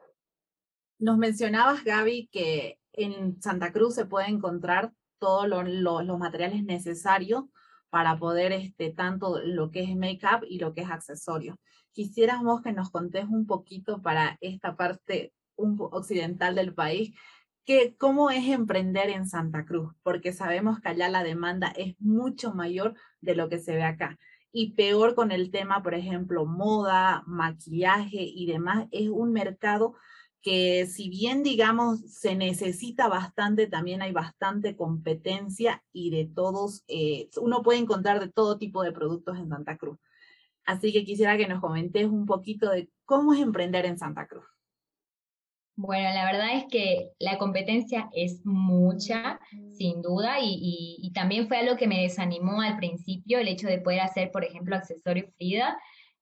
Nos 0.98 1.16
mencionabas, 1.18 1.84
Gaby, 1.84 2.28
que 2.32 2.78
en 2.92 3.40
Santa 3.40 3.72
Cruz 3.72 3.94
se 3.94 4.06
puede 4.06 4.28
encontrar 4.28 4.92
todos 5.20 5.46
lo, 5.46 5.62
lo, 5.62 6.02
los 6.02 6.18
materiales 6.18 6.64
necesarios 6.64 7.44
para 7.90 8.18
poder 8.18 8.52
este, 8.52 8.90
tanto 8.90 9.40
lo 9.44 9.70
que 9.70 9.82
es 9.82 9.96
make-up 9.96 10.44
y 10.48 10.58
lo 10.58 10.72
que 10.74 10.82
es 10.82 10.90
accesorio. 10.90 11.58
Quisiéramos 11.92 12.62
que 12.62 12.72
nos 12.72 12.90
contés 12.90 13.26
un 13.26 13.46
poquito 13.46 14.00
para 14.00 14.38
esta 14.40 14.76
parte 14.76 15.32
occidental 15.56 16.54
del 16.54 16.72
país, 16.72 17.14
que 17.64 17.96
cómo 17.96 18.30
es 18.30 18.48
emprender 18.48 19.10
en 19.10 19.26
Santa 19.26 19.64
Cruz, 19.64 19.92
porque 20.02 20.32
sabemos 20.32 20.80
que 20.80 20.88
allá 20.88 21.08
la 21.08 21.22
demanda 21.22 21.68
es 21.76 21.94
mucho 22.00 22.54
mayor 22.54 22.94
de 23.20 23.34
lo 23.34 23.48
que 23.48 23.58
se 23.58 23.74
ve 23.74 23.82
acá. 23.82 24.18
Y 24.52 24.72
peor 24.72 25.14
con 25.14 25.30
el 25.30 25.50
tema, 25.50 25.82
por 25.82 25.94
ejemplo, 25.94 26.46
moda, 26.46 27.22
maquillaje 27.26 28.22
y 28.22 28.46
demás, 28.46 28.88
es 28.90 29.08
un 29.08 29.32
mercado 29.32 29.94
que 30.42 30.86
si 30.86 31.08
bien, 31.08 31.42
digamos, 31.42 32.00
se 32.00 32.34
necesita 32.34 33.08
bastante, 33.08 33.66
también 33.66 34.02
hay 34.02 34.12
bastante 34.12 34.76
competencia 34.76 35.82
y 35.92 36.10
de 36.10 36.26
todos, 36.26 36.84
eh, 36.88 37.28
uno 37.40 37.62
puede 37.62 37.78
encontrar 37.78 38.20
de 38.20 38.28
todo 38.28 38.58
tipo 38.58 38.82
de 38.82 38.92
productos 38.92 39.38
en 39.38 39.48
Santa 39.48 39.76
Cruz. 39.76 39.98
Así 40.64 40.92
que 40.92 41.04
quisiera 41.04 41.36
que 41.36 41.48
nos 41.48 41.60
comentes 41.60 42.06
un 42.06 42.26
poquito 42.26 42.70
de 42.70 42.88
cómo 43.04 43.34
es 43.34 43.40
emprender 43.40 43.86
en 43.86 43.98
Santa 43.98 44.26
Cruz. 44.26 44.44
Bueno, 45.76 46.10
la 46.12 46.26
verdad 46.26 46.56
es 46.56 46.64
que 46.70 47.12
la 47.18 47.38
competencia 47.38 48.10
es 48.12 48.44
mucha, 48.44 49.40
sin 49.72 50.02
duda, 50.02 50.38
y, 50.38 50.98
y, 51.00 51.10
también 51.12 51.48
fue 51.48 51.56
algo 51.56 51.78
que 51.78 51.88
me 51.88 52.02
desanimó 52.02 52.60
al 52.60 52.76
principio, 52.76 53.38
el 53.38 53.48
hecho 53.48 53.66
de 53.66 53.80
poder 53.80 54.00
hacer, 54.00 54.30
por 54.30 54.44
ejemplo, 54.44 54.76
accesorios 54.76 55.32
Frida, 55.36 55.78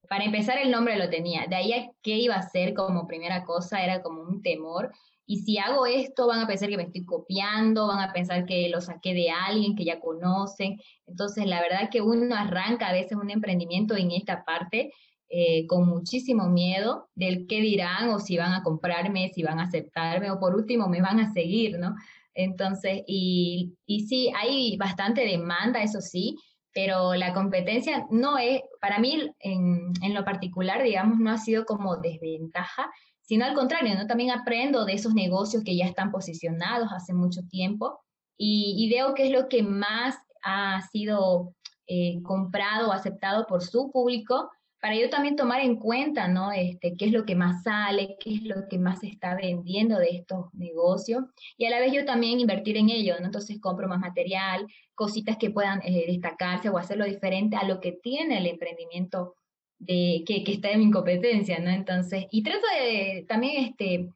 para 0.09 0.25
empezar, 0.25 0.59
el 0.59 0.71
nombre 0.71 0.97
lo 0.97 1.09
tenía. 1.09 1.47
De 1.49 1.57
ahí 1.57 1.73
a 1.73 1.91
qué 2.03 2.17
iba 2.17 2.35
a 2.35 2.49
ser 2.49 2.75
como 2.75 3.07
primera 3.07 3.45
cosa, 3.45 3.83
era 3.83 4.03
como 4.03 4.23
un 4.23 4.43
temor. 4.43 4.93
Y 5.27 5.41
si 5.41 5.59
hago 5.59 5.85
esto, 5.85 6.27
van 6.27 6.41
a 6.41 6.47
pensar 6.47 6.71
que 6.71 6.77
me 6.77 6.85
estoy 6.85 7.05
copiando, 7.05 7.87
van 7.87 8.01
a 8.01 8.13
pensar 8.13 8.47
que 8.47 8.69
lo 8.71 8.81
saqué 8.81 9.13
de 9.13 9.31
alguien 9.31 9.77
que 9.77 9.85
ya 9.85 10.01
conocen. 10.01 10.81
Entonces, 11.07 11.45
la 11.47 11.61
verdad 11.61 11.91
que 11.91 12.01
uno 12.01 12.35
arranca 12.35 12.89
a 12.89 12.93
veces 12.93 13.19
un 13.19 13.31
emprendimiento 13.31 13.97
en 13.97 14.11
esta 14.13 14.45
parte 14.45 14.91
eh, 15.29 15.67
con 15.67 15.87
muchísimo 15.87 16.49
miedo 16.49 17.11
del 17.15 17.47
qué 17.47 17.61
dirán 17.61 18.09
o 18.09 18.19
si 18.19 18.39
van 18.39 18.55
a 18.55 18.63
comprarme, 18.63 19.29
si 19.35 19.43
van 19.43 19.59
a 19.61 19.65
aceptarme 19.65 20.31
o 20.31 20.41
por 20.41 20.55
último 20.55 20.89
me 20.89 21.03
van 21.03 21.21
a 21.21 21.33
seguir, 21.35 21.79
¿no? 21.79 21.95
Entonces, 22.33 23.03
y, 23.07 23.75
y 23.85 24.07
sí, 24.07 24.33
hay 24.35 24.79
bastante 24.79 25.27
demanda, 25.27 25.83
eso 25.83 26.01
sí, 26.01 26.37
pero 26.79 27.17
la 27.17 27.35
competencia 27.35 28.07
no 28.09 28.39
es, 28.39 28.63
para 28.81 29.01
mí 29.01 29.35
en, 29.41 29.93
en, 30.01 30.15
lo 30.15 30.25
particular, 30.25 30.81
digamos, 30.81 31.19
no 31.19 31.33
ha 31.33 31.37
sido 31.37 31.65
como 31.65 31.97
desventaja, 31.97 32.89
sino 33.21 33.45
al 33.45 33.57
contrario, 33.57 33.97
¿no? 33.97 34.07
También 34.07 34.31
aprendo 34.31 34.85
de 34.85 34.93
esos 34.93 35.13
negocios 35.13 35.65
que 35.65 35.77
ya 35.77 35.87
están 35.87 36.13
posicionados 36.13 36.91
hace 36.93 37.15
mucho 37.15 37.41
tiempo 37.51 37.99
y, 38.37 38.77
y 38.79 38.95
veo 38.95 39.15
qué 39.15 39.27
es 39.27 39.33
lo 39.33 39.49
que 39.49 39.65
más 39.65 40.19
ha 40.45 40.81
sido 40.93 41.53
eh, 41.89 42.23
comprado 42.23 42.91
o 42.91 42.93
aceptado 42.93 43.49
por 43.49 43.65
su 43.65 43.91
público 43.91 44.49
para 44.81 44.95
yo 44.97 45.11
también 45.11 45.37
tomar 45.37 45.61
en 45.61 45.77
cuenta, 45.77 46.29
¿no? 46.29 46.53
Este, 46.53 46.97
qué 46.97 47.07
es 47.07 47.13
lo 47.13 47.25
que 47.25 47.35
más 47.35 47.63
sale, 47.63 48.17
qué 48.21 48.35
es 48.35 48.43
lo 48.45 48.69
que 48.69 48.79
más 48.79 49.01
se 49.01 49.09
está 49.09 49.35
vendiendo 49.35 49.99
de 49.99 50.11
estos 50.11 50.53
negocios 50.55 51.25
y 51.57 51.67
a 51.67 51.71
la 51.71 51.81
vez 51.81 51.93
yo 51.93 52.05
también 52.05 52.41
invertir 52.41 52.77
en 52.77 52.91
ello, 52.91 53.17
¿no? 53.19 53.27
Entonces 53.27 53.61
compro 53.61 53.89
más 53.89 53.99
material, 53.99 54.67
cositas 54.95 55.37
que 55.37 55.51
puedan 55.51 55.81
eh, 55.85 56.05
destacarse 56.07 56.69
o 56.69 56.79
hacerlo 56.79 57.05
diferente 57.05 57.57
a 57.57 57.65
lo 57.65 57.81
que 57.81 57.93
tiene 57.93 58.39
el 58.39 58.47
emprendimiento 58.47 59.35
de, 59.79 60.23
que, 60.27 60.45
que 60.45 60.53
está 60.53 60.71
en 60.71 60.81
mi 60.81 60.91
competencia, 60.91 61.59
¿no? 61.59 61.71
Entonces, 61.71 62.27
y 62.31 62.43
trato 62.43 62.67
de 62.81 63.25
también, 63.29 63.65
este, 63.65 64.11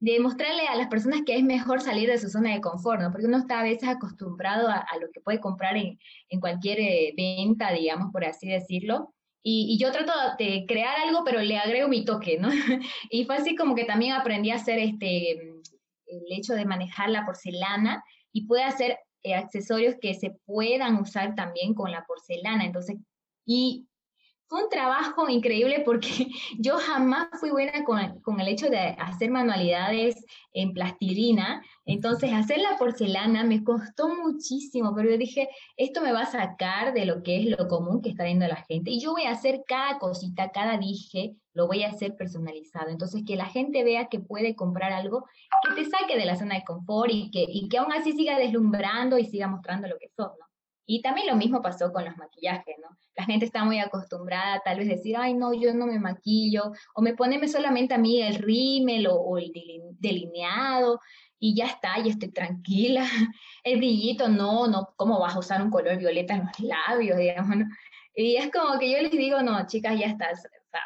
de 0.00 0.20
mostrarle 0.20 0.66
a 0.66 0.74
las 0.74 0.88
personas 0.88 1.22
que 1.24 1.36
es 1.36 1.44
mejor 1.44 1.80
salir 1.80 2.10
de 2.10 2.18
su 2.18 2.28
zona 2.28 2.52
de 2.52 2.60
confort, 2.60 3.00
¿no? 3.00 3.12
Porque 3.12 3.26
uno 3.26 3.38
está 3.38 3.60
a 3.60 3.62
veces 3.62 3.88
acostumbrado 3.88 4.68
a, 4.68 4.84
lo 5.00 5.10
que 5.12 5.20
puede 5.20 5.40
comprar 5.40 5.76
en, 5.76 5.98
en 6.28 6.40
cualquier 6.40 6.80
eh, 6.80 7.14
venta, 7.16 7.72
digamos, 7.72 8.10
por 8.12 8.24
así 8.24 8.48
decirlo, 8.48 9.14
y, 9.42 9.78
yo 9.78 9.90
trato 9.90 10.12
de 10.38 10.64
crear 10.66 10.96
algo, 11.06 11.24
pero 11.24 11.40
le 11.40 11.58
agrego 11.58 11.88
mi 11.88 12.04
toque, 12.04 12.38
¿no? 12.38 12.48
y 13.10 13.24
fue 13.24 13.36
así 13.36 13.56
como 13.56 13.74
que 13.74 13.84
también 13.84 14.12
aprendí 14.12 14.50
a 14.50 14.56
hacer 14.56 14.78
este, 14.78 15.32
el 15.32 16.26
hecho 16.30 16.54
de 16.54 16.64
manejar 16.64 17.10
la 17.10 17.26
porcelana 17.26 18.04
y 18.32 18.46
puede 18.46 18.64
hacer 18.64 18.98
eh, 19.22 19.34
accesorios 19.34 19.96
que 20.00 20.14
se 20.14 20.30
puedan 20.46 20.96
usar 20.96 21.34
también 21.34 21.74
con 21.74 21.90
la 21.90 22.04
porcelana. 22.04 22.64
Entonces, 22.64 22.96
y 23.44 23.86
fue 24.52 24.64
un 24.64 24.68
trabajo 24.68 25.30
increíble 25.30 25.80
porque 25.82 26.10
yo 26.58 26.76
jamás 26.76 27.28
fui 27.40 27.50
buena 27.50 27.84
con, 27.84 28.20
con, 28.20 28.38
el 28.38 28.48
hecho 28.48 28.68
de 28.68 28.78
hacer 28.98 29.30
manualidades 29.30 30.26
en 30.52 30.74
plastilina. 30.74 31.64
Entonces, 31.86 32.34
hacer 32.34 32.58
la 32.58 32.76
porcelana 32.76 33.44
me 33.44 33.64
costó 33.64 34.10
muchísimo, 34.10 34.94
pero 34.94 35.10
yo 35.10 35.16
dije, 35.16 35.48
esto 35.78 36.02
me 36.02 36.12
va 36.12 36.24
a 36.24 36.30
sacar 36.30 36.92
de 36.92 37.06
lo 37.06 37.22
que 37.22 37.40
es 37.40 37.58
lo 37.58 37.66
común 37.66 38.02
que 38.02 38.10
está 38.10 38.24
viendo 38.24 38.46
la 38.46 38.62
gente. 38.68 38.90
Y 38.90 39.00
yo 39.00 39.12
voy 39.12 39.22
a 39.22 39.30
hacer 39.30 39.62
cada 39.66 39.98
cosita, 39.98 40.50
cada 40.50 40.76
dije, 40.76 41.34
lo 41.54 41.66
voy 41.66 41.82
a 41.84 41.88
hacer 41.88 42.14
personalizado. 42.14 42.90
Entonces, 42.90 43.22
que 43.26 43.36
la 43.36 43.46
gente 43.46 43.84
vea 43.84 44.08
que 44.08 44.20
puede 44.20 44.54
comprar 44.54 44.92
algo 44.92 45.24
que 45.66 45.82
te 45.82 45.88
saque 45.88 46.18
de 46.18 46.26
la 46.26 46.36
zona 46.36 46.56
de 46.56 46.64
confort 46.64 47.10
y 47.10 47.30
que, 47.30 47.46
y 47.48 47.70
que 47.70 47.78
aún 47.78 47.92
así 47.92 48.12
siga 48.12 48.38
deslumbrando 48.38 49.16
y 49.16 49.24
siga 49.24 49.48
mostrando 49.48 49.88
lo 49.88 49.96
que 49.98 50.10
sos, 50.14 50.28
¿no? 50.38 50.51
Y 50.86 51.00
también 51.00 51.28
lo 51.28 51.36
mismo 51.36 51.62
pasó 51.62 51.92
con 51.92 52.04
los 52.04 52.16
maquillajes, 52.16 52.76
¿no? 52.80 52.96
La 53.16 53.24
gente 53.24 53.44
está 53.44 53.64
muy 53.64 53.78
acostumbrada 53.78 54.60
tal 54.64 54.78
vez 54.78 54.88
decir, 54.88 55.16
ay, 55.16 55.34
no, 55.34 55.52
yo 55.54 55.74
no 55.74 55.86
me 55.86 55.98
maquillo, 55.98 56.72
o 56.94 57.02
me 57.02 57.14
poneme 57.14 57.46
solamente 57.48 57.94
a 57.94 57.98
mí 57.98 58.20
el 58.20 58.36
rímel 58.36 59.06
o, 59.08 59.38
el 59.38 59.52
delineado, 59.98 60.98
y 61.38 61.54
ya 61.54 61.66
está, 61.66 61.98
ya 61.98 62.10
estoy 62.10 62.30
tranquila. 62.30 63.04
El 63.64 63.78
brillito, 63.78 64.28
no, 64.28 64.66
no, 64.66 64.92
¿cómo 64.96 65.20
vas 65.20 65.34
a 65.34 65.38
usar 65.38 65.62
un 65.62 65.70
color 65.70 65.96
violeta 65.98 66.34
en 66.34 66.46
los 66.46 66.60
labios, 66.60 67.18
digamos, 67.18 67.56
¿no? 67.56 67.66
Y 68.14 68.36
es 68.36 68.50
como 68.50 68.78
que 68.78 68.90
yo 68.90 68.98
les 69.00 69.10
digo, 69.10 69.42
no, 69.42 69.66
chicas, 69.66 69.98
ya 69.98 70.06
está, 70.06 70.30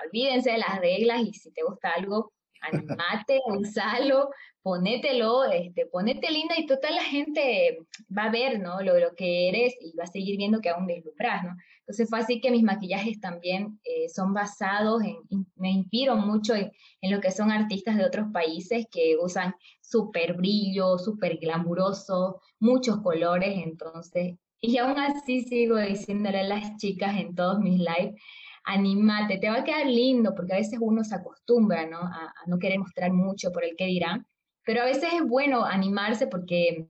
olvídense 0.07 0.53
de 0.53 0.59
las 0.59 0.79
reglas 0.79 1.21
y 1.23 1.33
si 1.33 1.51
te 1.53 1.63
gusta 1.63 1.91
algo, 1.91 2.33
animate, 2.61 3.41
usalo, 3.47 4.31
ponételo, 4.63 5.45
este, 5.45 5.87
ponete 5.87 6.31
linda 6.31 6.55
y 6.59 6.67
total 6.67 6.97
la 6.97 7.05
gente 7.05 7.79
va 8.17 8.25
a 8.25 8.31
ver, 8.31 8.59
¿no? 8.59 8.81
Lo, 8.83 8.99
lo 8.99 9.15
que 9.15 9.49
eres 9.49 9.75
y 9.81 9.97
va 9.97 10.05
a 10.05 10.09
seguir 10.09 10.37
viendo 10.37 10.61
que 10.61 10.71
aún 10.71 10.87
deslumbras, 10.87 11.45
¿no? 11.45 11.51
Entonces 11.81 12.09
fue 12.11 12.19
así 12.19 12.41
que 12.41 12.51
mis 12.51 12.65
maquillajes 12.65 13.21
también 13.21 13.79
eh, 13.85 14.09
son 14.09 14.35
basados 14.35 15.03
en, 15.05 15.47
me 15.55 15.71
inspiro 15.71 16.17
mucho 16.17 16.55
en, 16.55 16.73
en, 17.01 17.13
lo 17.13 17.21
que 17.21 17.31
son 17.31 17.53
artistas 17.53 17.97
de 17.97 18.05
otros 18.05 18.27
países 18.33 18.87
que 18.91 19.17
usan 19.21 19.55
súper 19.81 20.35
brillo, 20.35 20.99
súper 20.99 21.39
glamuroso, 21.39 22.41
muchos 22.59 23.01
colores, 23.03 23.63
entonces, 23.65 24.35
y 24.61 24.79
aún 24.79 24.99
así 24.99 25.43
sigo 25.43 25.77
diciéndole 25.77 26.41
a 26.41 26.43
las 26.43 26.77
chicas 26.77 27.17
en 27.21 27.37
todos 27.37 27.61
mis 27.61 27.79
lives, 27.79 28.21
animate, 28.67 29.39
te 29.39 29.49
va 29.49 29.59
a 29.59 29.65
quedar 29.65 29.87
lindo, 29.87 30.35
porque 30.35 30.53
a 30.53 30.57
veces 30.57 30.79
uno 30.83 31.05
se 31.05 31.15
acostumbra, 31.15 31.87
¿no? 31.87 31.99
A, 31.99 32.35
no 32.47 32.59
querer 32.59 32.79
mostrar 32.79 33.13
mucho 33.13 33.53
por 33.53 33.65
el 33.65 33.77
que 33.77 33.87
dirán, 33.87 34.27
pero 34.65 34.83
a 34.83 34.85
veces 34.85 35.11
es 35.15 35.23
bueno 35.23 35.65
animarse 35.65 36.27
porque 36.27 36.89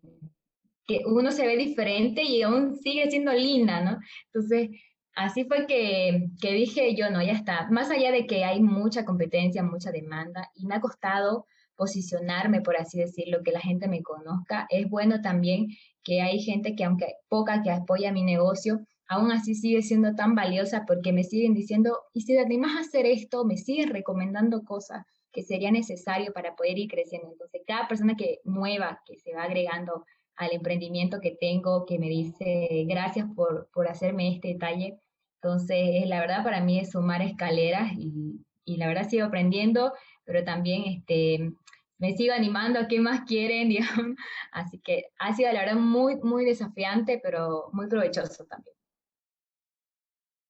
que 0.87 1.03
uno 1.05 1.33
se 1.33 1.47
ve 1.47 1.57
diferente 1.57 2.23
y 2.23 2.43
aún 2.43 2.77
sigue 2.77 3.11
siendo 3.11 3.33
linda, 3.33 3.83
¿no? 3.83 3.99
Entonces, 4.33 4.71
así 5.15 5.45
fue 5.45 5.67
que, 5.67 6.29
que, 6.41 6.53
dije 6.53 6.95
yo, 6.95 7.11
no, 7.11 7.23
ya 7.23 7.33
está. 7.33 7.69
Más 7.71 7.91
allá 7.91 8.13
de 8.13 8.27
que 8.27 8.45
hay 8.45 8.63
mucha 8.63 9.05
competencia, 9.05 9.63
mucha 9.63 9.91
demanda, 9.91 10.51
y 10.55 10.67
me 10.67 10.77
ha 10.77 10.81
costado 10.81 11.47
posicionarme, 11.77 12.61
por 12.61 12.77
así 12.77 12.99
decirlo, 12.99 13.43
que 13.43 13.53
la 13.53 13.61
gente 13.61 13.89
me 13.89 14.03
conozca, 14.03 14.67
es 14.71 14.89
bueno 14.89 15.21
también 15.21 15.69
que 16.03 16.23
hay 16.23 16.41
gente 16.41 16.75
que, 16.75 16.85
aunque 16.85 17.15
poca 17.29 17.63
que 17.63 17.71
apoya 17.71 18.13
mi 18.13 18.23
negocio, 18.23 18.81
aún 19.09 19.31
así 19.33 19.55
sigue 19.55 19.83
siendo 19.83 20.15
tan 20.15 20.35
valiosa 20.35 20.85
porque 20.87 21.13
me 21.13 21.25
siguen 21.25 21.55
diciendo, 21.55 21.99
y 22.13 22.23
si 22.23 22.35
te 22.35 22.41
animas 22.41 22.77
a 22.77 22.81
hacer 22.81 23.07
esto, 23.07 23.45
me 23.45 23.57
siguen 23.57 23.91
recomendando 23.91 24.65
cosas 24.65 25.05
que 25.33 25.43
sería 25.43 25.71
necesario 25.71 26.33
para 26.33 26.57
poder 26.57 26.79
ir 26.79 26.89
creciendo. 26.89 27.29
Entonces, 27.31 27.61
cada 27.67 27.87
persona 27.89 28.17
que 28.17 28.41
nueva, 28.45 29.03
que 29.05 29.19
se 29.19 29.35
va 29.35 29.45
agregando 29.45 30.05
al 30.37 30.53
emprendimiento 30.53 31.21
que 31.21 31.37
tengo, 31.39 31.85
que 31.87 31.99
me 31.99 32.09
dice 32.09 32.85
gracias 32.89 33.27
por, 33.35 33.69
por 33.73 33.89
hacerme 33.89 34.35
este 34.35 34.49
detalle, 34.49 34.99
entonces, 35.43 36.09
la 36.09 36.19
verdad 36.19 36.43
para 36.43 36.61
mí 36.61 36.81
es 36.81 36.91
sumar 36.91 37.23
escaleras 37.23 37.93
y, 37.97 38.41
y 38.65 38.77
la 38.79 38.89
verdad 38.89 39.09
sigo 39.09 39.27
aprendiendo, 39.27 39.93
pero 40.25 40.43
también 40.45 40.85
este, 40.87 41.53
me 41.99 42.17
sigo 42.17 42.35
animando 42.35 42.81
qué 42.89 43.01
más 43.01 43.23
quieren, 43.23 43.69
digamos. 43.71 44.17
Así 44.53 44.79
que 44.79 45.07
ha 45.19 45.35
sido 45.35 45.53
la 45.53 45.61
verdad 45.61 45.77
muy, 45.77 46.17
muy 46.17 46.45
desafiante, 46.45 47.21
pero 47.23 47.71
muy 47.73 47.89
provechoso 47.89 48.45
también. 48.45 48.75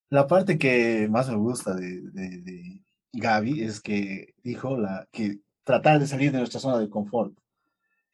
La 0.08 0.26
parte 0.26 0.56
que 0.58 1.08
más 1.10 1.28
me 1.28 1.36
gusta 1.36 1.74
de, 1.74 2.00
de, 2.12 2.82
Gaby 3.12 3.62
es 3.62 3.80
que 3.80 4.34
dijo 4.42 4.76
la, 4.76 5.08
que 5.10 5.40
tratar 5.64 5.98
de 5.98 6.06
salir 6.06 6.30
de 6.30 6.38
nuestra 6.38 6.60
zona 6.60 6.78
de 6.78 6.88
confort 6.88 7.36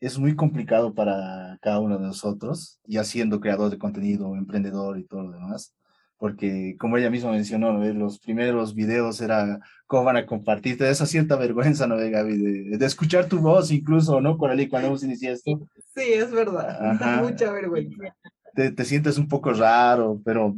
es 0.00 0.18
muy 0.18 0.34
complicado 0.34 0.94
para 0.94 1.58
cada 1.60 1.80
uno 1.80 1.98
de 1.98 2.06
nosotros, 2.06 2.80
ya 2.84 3.04
siendo 3.04 3.40
creador 3.40 3.70
de 3.70 3.78
contenido, 3.78 4.34
emprendedor 4.34 4.98
y 4.98 5.04
todo 5.04 5.22
lo 5.22 5.32
demás, 5.32 5.74
porque 6.22 6.76
como 6.78 6.96
ella 6.96 7.10
misma 7.10 7.32
mencionó, 7.32 7.72
los 7.92 8.20
primeros 8.20 8.76
videos 8.76 9.20
era 9.20 9.58
cómo 9.88 10.04
van 10.04 10.18
a 10.18 10.24
compartir, 10.24 10.78
te 10.78 10.84
da 10.84 10.90
esa 10.90 11.04
cierta 11.04 11.34
vergüenza, 11.34 11.88
¿no, 11.88 11.96
Gaby? 11.96 12.38
De, 12.38 12.78
de 12.78 12.86
escuchar 12.86 13.26
tu 13.26 13.40
voz 13.40 13.72
incluso, 13.72 14.20
¿no, 14.20 14.38
Coralie, 14.38 14.68
cuando 14.68 14.90
vos 14.90 15.02
iniciaste? 15.02 15.58
Sí, 15.96 16.12
es 16.12 16.30
verdad, 16.30 16.78
mucha 17.24 17.50
vergüenza. 17.50 18.14
Te, 18.54 18.70
te 18.70 18.84
sientes 18.84 19.18
un 19.18 19.26
poco 19.26 19.52
raro, 19.52 20.22
pero 20.24 20.54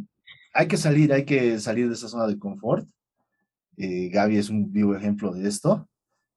hay 0.52 0.68
que 0.68 0.76
salir, 0.76 1.14
hay 1.14 1.24
que 1.24 1.58
salir 1.58 1.88
de 1.88 1.94
esa 1.94 2.08
zona 2.08 2.26
de 2.26 2.38
confort. 2.38 2.86
Eh, 3.78 4.10
Gaby 4.12 4.36
es 4.36 4.50
un 4.50 4.70
vivo 4.70 4.94
ejemplo 4.94 5.32
de 5.32 5.48
esto, 5.48 5.88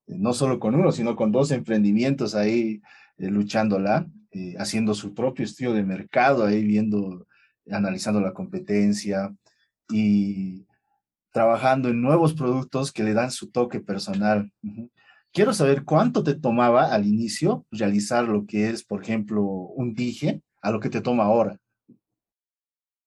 eh, 0.07 0.15
no 0.17 0.31
solo 0.31 0.57
con 0.57 0.73
uno, 0.73 0.93
sino 0.93 1.17
con 1.17 1.33
dos 1.33 1.51
emprendimientos 1.51 2.33
ahí 2.33 2.81
eh, 3.17 3.27
luchándola, 3.27 4.07
eh, 4.31 4.55
haciendo 4.57 4.93
su 4.93 5.13
propio 5.13 5.43
estudio 5.43 5.73
de 5.73 5.83
mercado, 5.83 6.45
ahí 6.45 6.63
viendo, 6.63 7.26
analizando 7.71 8.21
la 8.21 8.33
competencia 8.33 9.35
y 9.89 10.65
trabajando 11.31 11.89
en 11.89 12.01
nuevos 12.01 12.33
productos 12.33 12.91
que 12.91 13.03
le 13.03 13.13
dan 13.13 13.31
su 13.31 13.51
toque 13.51 13.79
personal. 13.79 14.51
Quiero 15.31 15.53
saber 15.53 15.83
cuánto 15.83 16.23
te 16.23 16.33
tomaba 16.33 16.93
al 16.93 17.05
inicio 17.05 17.65
realizar 17.71 18.27
lo 18.27 18.45
que 18.45 18.69
es, 18.69 18.83
por 18.83 19.03
ejemplo, 19.03 19.43
un 19.43 19.93
dije 19.93 20.41
a 20.61 20.71
lo 20.71 20.79
que 20.79 20.89
te 20.89 21.01
toma 21.01 21.25
ahora. 21.25 21.59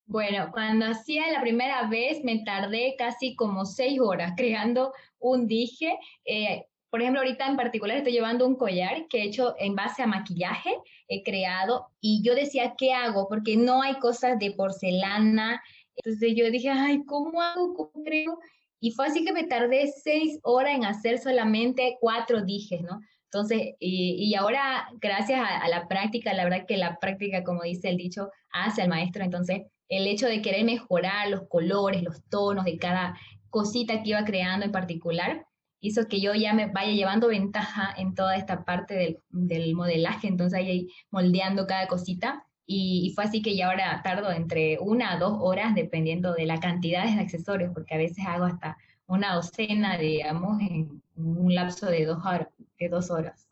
Bueno, 0.07 0.51
cuando 0.53 0.87
hacía 0.87 1.31
la 1.31 1.41
primera 1.41 1.89
vez 1.89 2.25
me 2.25 2.43
tardé 2.45 2.97
casi 2.99 3.37
como 3.37 3.65
seis 3.65 4.01
horas 4.01 4.33
creando 4.37 4.93
un 5.19 5.47
dije. 5.47 5.99
Eh, 6.25 6.67
por 6.91 7.01
ejemplo, 7.01 7.21
ahorita 7.21 7.47
en 7.47 7.57
particular 7.57 7.97
estoy 7.97 8.13
llevando 8.13 8.47
un 8.47 8.57
collar 8.57 9.07
que 9.09 9.19
he 9.19 9.25
hecho 9.25 9.55
en 9.59 9.77
base 9.77 10.03
a 10.03 10.07
maquillaje, 10.07 10.77
he 11.09 11.23
creado, 11.23 11.87
y 12.01 12.23
yo 12.23 12.35
decía, 12.35 12.75
¿qué 12.77 12.93
hago? 12.93 13.29
Porque 13.29 13.57
no 13.57 13.81
hay 13.83 13.95
cosas 14.01 14.39
de 14.39 14.51
porcelana. 14.51 15.63
Entonces 15.97 16.35
yo 16.37 16.51
dije, 16.51 16.71
ay, 16.71 17.05
¿cómo 17.05 17.41
hago? 17.41 17.75
¿Cómo 17.75 18.05
creo? 18.05 18.39
Y 18.81 18.91
fue 18.91 19.07
así 19.07 19.25
que 19.25 19.33
me 19.33 19.45
tardé 19.45 19.87
seis 20.03 20.41
horas 20.43 20.75
en 20.75 20.85
hacer 20.85 21.19
solamente 21.19 21.97
cuatro 22.01 22.43
dijes, 22.43 22.81
¿no? 22.83 23.01
Entonces, 23.25 23.75
y, 23.79 24.35
ahora, 24.35 24.89
gracias 25.01 25.39
a, 25.39 25.59
a, 25.59 25.69
la 25.69 25.87
práctica, 25.87 26.35
la 26.35 26.43
verdad 26.43 26.67
que 26.67 26.77
la 26.77 26.99
práctica, 26.99 27.45
como 27.45 27.63
dice 27.63 27.89
el 27.89 27.97
dicho, 27.97 28.31
hace 28.51 28.83
al 28.83 28.89
maestro. 28.89 29.23
Entonces, 29.23 29.63
el 29.89 30.09
hecho 30.09 30.27
de 30.27 30.43
querer 30.43 30.65
mejorar 30.65 31.29
los 31.29 31.47
colores, 31.47 32.03
los 32.03 32.25
tonos 32.29 32.65
de 32.65 32.79
cada 32.79 33.17
cosita 33.51 34.03
que 34.03 34.11
iba 34.11 34.25
creando 34.25 34.67
en 34.67 34.73
particular, 34.73 35.47
hizo 35.81 36.07
que 36.07 36.21
yo 36.21 36.35
ya 36.35 36.53
me 36.55 36.67
vaya 36.67 36.93
llevando 36.93 37.29
ventaja 37.29 37.95
en 37.97 38.15
toda 38.15 38.37
esta 38.37 38.65
parte 38.65 38.95
del, 38.95 39.19
del 39.31 39.75
modelaje, 39.75 40.29
entonces 40.29 40.59
ahí 40.59 40.89
moldeando 41.11 41.67
cada 41.67 41.89
cosita. 41.89 42.47
Y, 42.67 43.13
fue 43.17 43.25
así 43.25 43.43
que 43.43 43.57
ya 43.57 43.69
ahora 43.69 44.01
tardo 44.05 44.31
entre 44.31 44.79
una 44.79 45.13
a 45.13 45.19
dos 45.19 45.37
horas 45.41 45.75
dependiendo 45.75 46.35
de 46.35 46.47
la 46.47 46.61
cantidad 46.61 47.05
de 47.05 47.21
accesorios, 47.21 47.73
porque 47.75 47.95
a 47.95 47.99
veces 47.99 48.25
hago 48.27 48.45
hasta 48.45 48.77
una 49.07 49.35
docena, 49.35 49.99
digamos, 49.99 50.61
en 50.61 51.03
un 51.17 51.53
lapso 51.53 51.87
de 51.87 52.07
dos 52.07 52.25
horas. 52.25 52.49
De 52.79 52.89
dos 52.89 53.11
horas. 53.11 53.49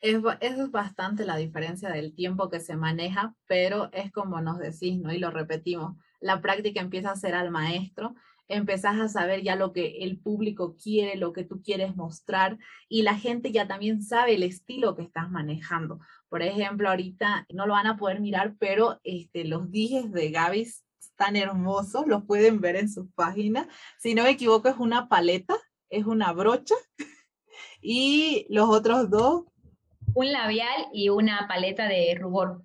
Es, 0.00 0.18
es 0.40 0.70
bastante 0.70 1.24
la 1.24 1.36
diferencia 1.36 1.88
del 1.88 2.14
tiempo 2.14 2.48
que 2.48 2.60
se 2.60 2.76
maneja, 2.76 3.34
pero 3.48 3.90
es 3.92 4.12
como 4.12 4.40
nos 4.40 4.58
decís, 4.58 5.00
¿no? 5.00 5.12
Y 5.12 5.18
lo 5.18 5.32
repetimos, 5.32 5.96
la 6.20 6.40
práctica 6.40 6.80
empieza 6.80 7.10
a 7.10 7.16
ser 7.16 7.34
al 7.34 7.50
maestro, 7.50 8.14
empezás 8.48 9.00
a 9.00 9.08
saber 9.08 9.42
ya 9.42 9.56
lo 9.56 9.72
que 9.72 9.98
el 10.02 10.18
público 10.18 10.76
quiere, 10.76 11.16
lo 11.16 11.32
que 11.32 11.44
tú 11.44 11.62
quieres 11.62 11.96
mostrar 11.96 12.58
y 12.88 13.02
la 13.02 13.16
gente 13.16 13.52
ya 13.52 13.66
también 13.66 14.02
sabe 14.02 14.34
el 14.34 14.42
estilo 14.42 14.96
que 14.96 15.02
estás 15.02 15.30
manejando. 15.30 16.00
Por 16.28 16.42
ejemplo, 16.42 16.88
ahorita 16.88 17.46
no 17.52 17.66
lo 17.66 17.74
van 17.74 17.86
a 17.86 17.96
poder 17.96 18.20
mirar, 18.20 18.54
pero 18.58 19.00
este, 19.04 19.44
los 19.44 19.70
dijes 19.70 20.12
de 20.12 20.30
Gaby 20.30 20.68
están 21.00 21.36
hermosos, 21.36 22.06
los 22.06 22.24
pueden 22.24 22.60
ver 22.60 22.76
en 22.76 22.90
su 22.90 23.10
página. 23.10 23.68
Si 23.98 24.14
no 24.14 24.24
me 24.24 24.30
equivoco, 24.30 24.68
es 24.68 24.76
una 24.78 25.08
paleta, 25.08 25.56
es 25.88 26.04
una 26.04 26.32
brocha 26.32 26.74
y 27.80 28.46
los 28.48 28.68
otros 28.68 29.10
dos 29.10 29.44
un 30.16 30.32
labial 30.32 30.86
y 30.94 31.10
una 31.10 31.46
paleta 31.46 31.86
de 31.88 32.16
rubor. 32.18 32.62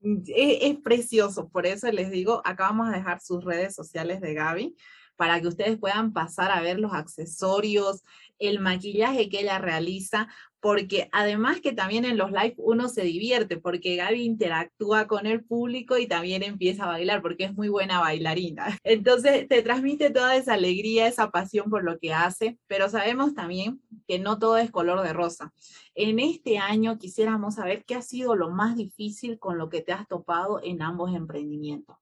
Mm, 0.00 0.22
es, 0.26 0.76
precioso, 0.78 1.48
por 1.48 1.66
eso 1.66 1.90
les 1.90 2.10
digo, 2.10 2.40
acá 2.44 2.66
vamos 2.66 2.88
a 2.88 2.96
dejar 2.96 3.20
sus 3.20 3.44
redes 3.44 3.74
sociales 3.74 4.20
de 4.20 4.34
Gaby 4.34 4.76
para 5.22 5.40
que 5.40 5.46
ustedes 5.46 5.78
puedan 5.78 6.12
pasar 6.12 6.50
a 6.50 6.60
ver 6.60 6.80
los 6.80 6.94
accesorios, 6.94 8.02
el 8.40 8.58
maquillaje 8.58 9.28
que 9.28 9.42
ella 9.42 9.60
realiza, 9.60 10.26
porque 10.58 11.08
además 11.12 11.60
que 11.60 11.72
también 11.72 12.04
en 12.04 12.16
los 12.16 12.32
live 12.32 12.56
uno 12.56 12.88
se 12.88 13.02
divierte, 13.02 13.56
porque 13.56 13.94
Gaby 13.94 14.20
interactúa 14.20 15.06
con 15.06 15.26
el 15.26 15.44
público 15.44 15.96
y 15.96 16.08
también 16.08 16.42
empieza 16.42 16.82
a 16.82 16.88
bailar, 16.88 17.22
porque 17.22 17.44
es 17.44 17.54
muy 17.54 17.68
buena 17.68 18.00
bailarina. 18.00 18.76
Entonces 18.82 19.46
te 19.46 19.62
transmite 19.62 20.10
toda 20.10 20.34
esa 20.34 20.54
alegría, 20.54 21.06
esa 21.06 21.30
pasión 21.30 21.70
por 21.70 21.84
lo 21.84 22.00
que 22.00 22.12
hace, 22.12 22.58
pero 22.66 22.88
sabemos 22.88 23.32
también 23.32 23.80
que 24.08 24.18
no 24.18 24.40
todo 24.40 24.58
es 24.58 24.72
color 24.72 25.04
de 25.04 25.12
rosa. 25.12 25.52
En 25.94 26.18
este 26.18 26.58
año 26.58 26.98
quisiéramos 26.98 27.54
saber 27.54 27.84
qué 27.84 27.94
ha 27.94 28.02
sido 28.02 28.34
lo 28.34 28.50
más 28.50 28.74
difícil 28.74 29.38
con 29.38 29.56
lo 29.56 29.68
que 29.68 29.82
te 29.82 29.92
has 29.92 30.08
topado 30.08 30.60
en 30.64 30.82
ambos 30.82 31.14
emprendimientos. 31.14 32.01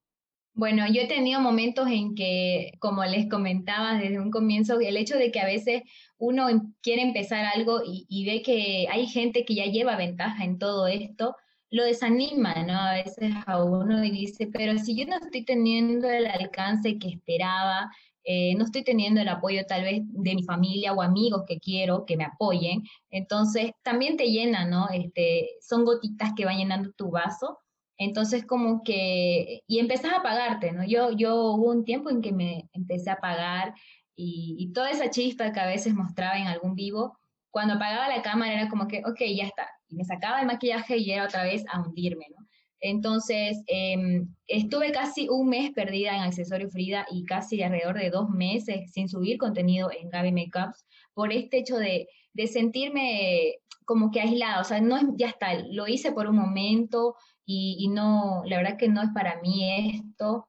Bueno, 0.53 0.85
yo 0.91 1.01
he 1.01 1.07
tenido 1.07 1.39
momentos 1.39 1.87
en 1.89 2.13
que, 2.13 2.73
como 2.79 3.05
les 3.05 3.29
comentaba 3.29 3.97
desde 3.97 4.19
un 4.19 4.31
comienzo, 4.31 4.79
el 4.79 4.97
hecho 4.97 5.15
de 5.15 5.31
que 5.31 5.39
a 5.39 5.45
veces 5.45 5.83
uno 6.17 6.49
em, 6.49 6.73
quiere 6.81 7.03
empezar 7.03 7.45
algo 7.45 7.81
y, 7.85 8.25
ve 8.25 8.41
que 8.41 8.87
hay 8.91 9.07
gente 9.07 9.45
que 9.45 9.55
ya 9.55 9.65
lleva 9.65 9.95
ventaja 9.95 10.43
en 10.43 10.59
todo 10.59 10.87
esto, 10.87 11.35
lo 11.69 11.85
desanima, 11.85 12.53
¿no? 12.63 12.73
A 12.73 12.93
veces 12.95 13.33
a 13.45 13.63
uno 13.63 14.03
y 14.03 14.11
dice, 14.11 14.47
pero 14.51 14.77
si 14.77 14.95
yo 14.95 15.05
no 15.05 15.15
estoy 15.17 15.45
teniendo 15.45 16.09
el 16.09 16.27
alcance 16.27 16.99
que 16.99 17.07
esperaba, 17.09 17.89
eh, 18.23 18.53
no 18.55 18.65
estoy 18.65 18.83
teniendo 18.83 19.21
el 19.21 19.29
apoyo 19.29 19.65
tal 19.65 19.83
vez 19.83 20.01
de 20.03 20.35
mi 20.35 20.43
familia 20.43 20.93
o 20.93 21.01
amigos 21.01 21.43
que 21.47 21.59
quiero 21.59 22.05
que 22.05 22.17
me 22.17 22.25
apoyen, 22.25 22.83
entonces 23.09 23.71
también 23.83 24.17
te 24.17 24.29
llena, 24.29 24.65
¿no? 24.65 24.89
Este, 24.89 25.49
son 25.61 25.85
gotitas 25.85 26.33
que 26.35 26.45
van 26.45 26.57
llenando 26.57 26.91
tu 26.91 27.09
vaso 27.09 27.59
entonces 28.03 28.45
como 28.45 28.81
que, 28.83 29.61
y 29.67 29.77
empezás 29.77 30.13
a 30.13 30.23
pagarte, 30.23 30.71
¿no? 30.71 30.83
Yo, 30.83 31.11
yo 31.11 31.53
hubo 31.53 31.69
un 31.69 31.85
tiempo 31.85 32.09
en 32.09 32.21
que 32.21 32.31
me 32.31 32.67
empecé 32.73 33.11
a 33.11 33.19
pagar 33.19 33.75
y, 34.15 34.71
toda 34.73 34.89
esa 34.89 35.11
chispa 35.11 35.51
que 35.51 35.59
a 35.59 35.67
veces 35.67 35.93
mostraba 35.93 36.37
en 36.37 36.47
algún 36.47 36.73
vivo, 36.73 37.17
cuando 37.51 37.75
apagaba 37.75 38.07
la 38.09 38.23
cámara 38.23 38.53
era 38.53 38.69
como 38.69 38.87
que, 38.87 39.03
ok, 39.05 39.19
ya 39.35 39.45
está. 39.45 39.69
Y 39.87 39.95
me 39.95 40.03
sacaba 40.03 40.39
el 40.39 40.47
maquillaje 40.47 40.97
y 40.97 41.11
era 41.11 41.25
otra 41.25 41.43
vez 41.43 41.63
a 41.71 41.79
hundirme, 41.81 42.25
¿no? 42.35 42.47
Entonces, 42.79 43.61
em, 43.67 44.33
estuve 44.47 44.91
casi 44.91 45.29
un 45.29 45.49
mes 45.49 45.69
perdida 45.71 46.15
en 46.15 46.23
Accesorio 46.23 46.69
Frida 46.69 47.05
y 47.11 47.25
casi 47.25 47.61
alrededor 47.61 47.99
de 47.99 48.09
dos 48.09 48.29
meses 48.29 48.91
sin 48.91 49.09
subir 49.09 49.37
contenido 49.37 49.91
en 49.91 50.09
Gaby 50.09 50.31
Makeups 50.31 50.87
por 51.13 51.31
este 51.31 51.59
hecho 51.59 51.77
de, 51.77 52.07
de 52.33 52.47
sentirme 52.47 53.57
como 53.85 54.09
que 54.09 54.21
aislada. 54.21 54.61
O 54.61 54.63
sea, 54.63 54.81
no 54.81 54.97
ya 55.17 55.27
está, 55.27 55.53
lo 55.69 55.87
hice 55.87 56.11
por 56.11 56.27
un 56.27 56.37
momento, 56.37 57.15
y, 57.45 57.87
no, 57.89 58.43
la 58.45 58.57
verdad 58.57 58.77
que 58.77 58.87
no 58.87 59.01
es 59.01 59.09
para 59.13 59.41
mí 59.41 59.95
esto. 59.95 60.47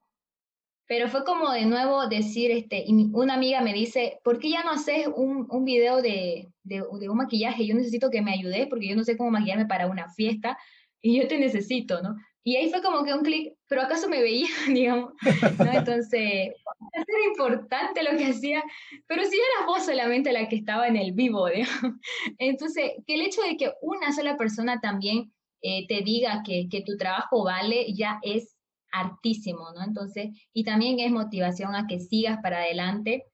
Pero 0.87 1.07
fue 1.09 1.23
como 1.23 1.51
de 1.51 1.65
nuevo 1.65 2.07
decir, 2.07 2.51
este, 2.51 2.83
y 2.85 3.09
una 3.13 3.35
amiga 3.35 3.61
me 3.61 3.73
dice, 3.73 4.19
¿por 4.23 4.39
qué 4.39 4.51
ya 4.51 4.63
no 4.63 4.71
haces 4.71 5.07
un, 5.15 5.47
un 5.49 5.65
video 5.65 6.01
de, 6.01 6.49
de, 6.63 6.81
un 6.81 7.17
maquillaje? 7.17 7.65
Yo 7.65 7.75
necesito 7.75 8.09
que 8.09 8.21
me 8.21 8.33
ayudes 8.33 8.67
porque 8.67 8.87
yo 8.87 8.95
no 8.95 9.03
sé 9.03 9.17
cómo 9.17 9.31
maquillarme 9.31 9.65
para 9.65 9.87
una 9.87 10.09
fiesta 10.09 10.57
y 11.01 11.19
yo 11.19 11.27
te 11.27 11.39
necesito, 11.39 12.01
¿no? 12.01 12.15
Y 12.45 12.57
ahí 12.57 12.69
fue 12.69 12.81
como 12.81 13.05
que 13.05 13.13
un 13.13 13.23
clic, 13.23 13.53
pero 13.67 13.81
acaso 13.81 14.09
me 14.09 14.21
veía, 14.21 14.47
digamos, 14.67 15.13
¿no? 15.57 15.71
Entonces, 15.71 16.51
era 16.93 17.25
importante 17.27 18.03
lo 18.03 18.17
que 18.17 18.25
hacía, 18.25 18.61
pero 19.07 19.23
si 19.23 19.35
eras 19.35 19.67
vos 19.67 19.85
solamente 19.85 20.33
la 20.33 20.49
que 20.49 20.57
estaba 20.57 20.87
en 20.87 20.97
el 20.97 21.13
vivo, 21.13 21.47
digamos. 21.53 21.99
Entonces, 22.37 22.91
que 23.07 23.15
el 23.15 23.21
hecho 23.21 23.41
de 23.41 23.55
que 23.55 23.71
una 23.81 24.11
sola 24.11 24.35
persona 24.37 24.79
también 24.81 25.31
eh, 25.63 25.87
te 25.87 26.01
diga 26.01 26.43
que, 26.45 26.67
que 26.69 26.81
tu 26.81 26.97
trabajo 26.97 27.45
vale, 27.45 27.93
ya 27.93 28.19
es 28.21 28.55
hartísimo, 28.91 29.71
¿no? 29.75 29.83
Entonces, 29.83 30.29
y 30.53 30.63
también 30.63 30.99
es 30.99 31.11
motivación 31.11 31.75
a 31.75 31.87
que 31.87 31.99
sigas 31.99 32.39
para 32.43 32.59
adelante. 32.59 33.25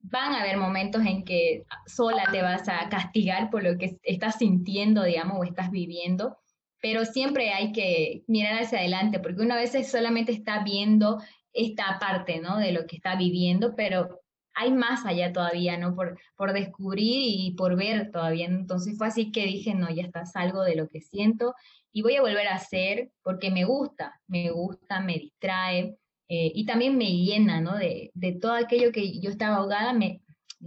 Van 0.00 0.32
a 0.32 0.40
haber 0.40 0.56
momentos 0.56 1.04
en 1.06 1.24
que 1.24 1.64
sola 1.86 2.24
te 2.32 2.42
vas 2.42 2.68
a 2.68 2.88
castigar 2.88 3.50
por 3.50 3.62
lo 3.62 3.78
que 3.78 3.98
estás 4.02 4.38
sintiendo, 4.38 5.04
digamos, 5.04 5.38
o 5.38 5.44
estás 5.44 5.70
viviendo, 5.70 6.36
pero 6.80 7.04
siempre 7.04 7.52
hay 7.52 7.72
que 7.72 8.24
mirar 8.26 8.62
hacia 8.62 8.80
adelante, 8.80 9.20
porque 9.20 9.42
uno 9.42 9.54
a 9.54 9.58
veces 9.58 9.90
solamente 9.90 10.32
está 10.32 10.64
viendo 10.64 11.22
esta 11.52 11.98
parte, 12.00 12.40
¿no? 12.40 12.58
De 12.58 12.72
lo 12.72 12.86
que 12.86 12.96
está 12.96 13.14
viviendo, 13.14 13.74
pero 13.76 14.23
hay 14.54 14.72
más 14.72 15.04
allá 15.04 15.32
todavía, 15.32 15.76
¿no? 15.76 15.94
Por, 15.94 16.18
por 16.36 16.52
descubrir 16.52 17.06
y 17.06 17.54
por 17.56 17.76
ver 17.76 18.10
todavía. 18.10 18.46
Entonces 18.46 18.96
fue 18.96 19.08
así 19.08 19.32
que 19.32 19.46
dije, 19.46 19.74
no, 19.74 19.90
ya 19.90 20.02
está, 20.02 20.26
salgo 20.26 20.62
de 20.62 20.76
lo 20.76 20.88
que 20.88 21.00
siento 21.00 21.54
y 21.92 22.02
voy 22.02 22.16
a 22.16 22.22
volver 22.22 22.48
a 22.48 22.56
hacer 22.56 23.10
porque 23.22 23.50
me 23.50 23.64
gusta, 23.64 24.20
me 24.26 24.50
gusta, 24.50 25.00
me 25.00 25.14
distrae 25.14 25.96
eh, 26.28 26.52
y 26.54 26.66
también 26.66 26.96
me 26.96 27.10
llena, 27.10 27.60
¿no? 27.60 27.76
De, 27.76 28.10
de, 28.14 28.32
todo 28.32 28.52
aquello 28.52 28.92
que 28.92 29.20
yo 29.20 29.30
estaba 29.30 29.56
ahogada, 29.56 29.92
me, 29.92 30.20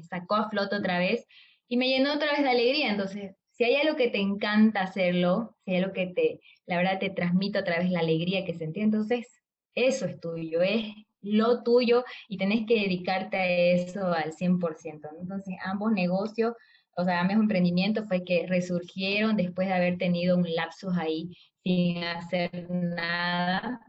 sacó 0.09 0.35
a 0.35 0.49
flote 0.49 0.75
otra 0.75 0.99
vez 0.99 1.25
y 1.67 1.77
me 1.77 1.89
llenó 1.89 2.13
otra 2.13 2.31
vez 2.31 2.43
de 2.43 2.49
alegría. 2.49 2.91
Entonces, 2.91 3.35
si 3.51 3.63
hay 3.63 3.75
algo 3.75 3.95
que 3.95 4.09
te 4.09 4.19
encanta 4.19 4.81
hacerlo, 4.81 5.57
si 5.65 5.71
hay 5.71 5.77
algo 5.83 5.93
que 5.93 6.07
te, 6.07 6.39
la 6.65 6.77
verdad, 6.77 6.99
te 6.99 7.09
transmite 7.09 7.59
otra 7.59 7.79
vez 7.79 7.89
la 7.89 7.99
alegría 7.99 8.45
que 8.45 8.53
sentí, 8.53 8.81
entonces 8.81 9.27
eso 9.75 10.05
es 10.05 10.19
tuyo, 10.19 10.61
es 10.61 10.93
lo 11.33 11.63
tuyo 11.63 12.03
y 12.27 12.37
tenés 12.37 12.65
que 12.65 12.81
dedicarte 12.81 13.37
a 13.37 13.47
eso 13.47 14.13
al 14.13 14.33
100%. 14.33 15.09
Entonces, 15.19 15.55
ambos 15.63 15.91
negocios, 15.91 16.53
o 16.95 17.03
sea, 17.03 17.21
ambos 17.21 17.35
emprendimientos 17.35 18.07
fue 18.07 18.23
que 18.23 18.47
resurgieron 18.47 19.35
después 19.37 19.67
de 19.67 19.73
haber 19.75 19.97
tenido 19.97 20.37
un 20.37 20.53
lapsus 20.53 20.97
ahí 20.97 21.29
sin 21.63 22.03
hacer 22.03 22.69
nada. 22.69 23.79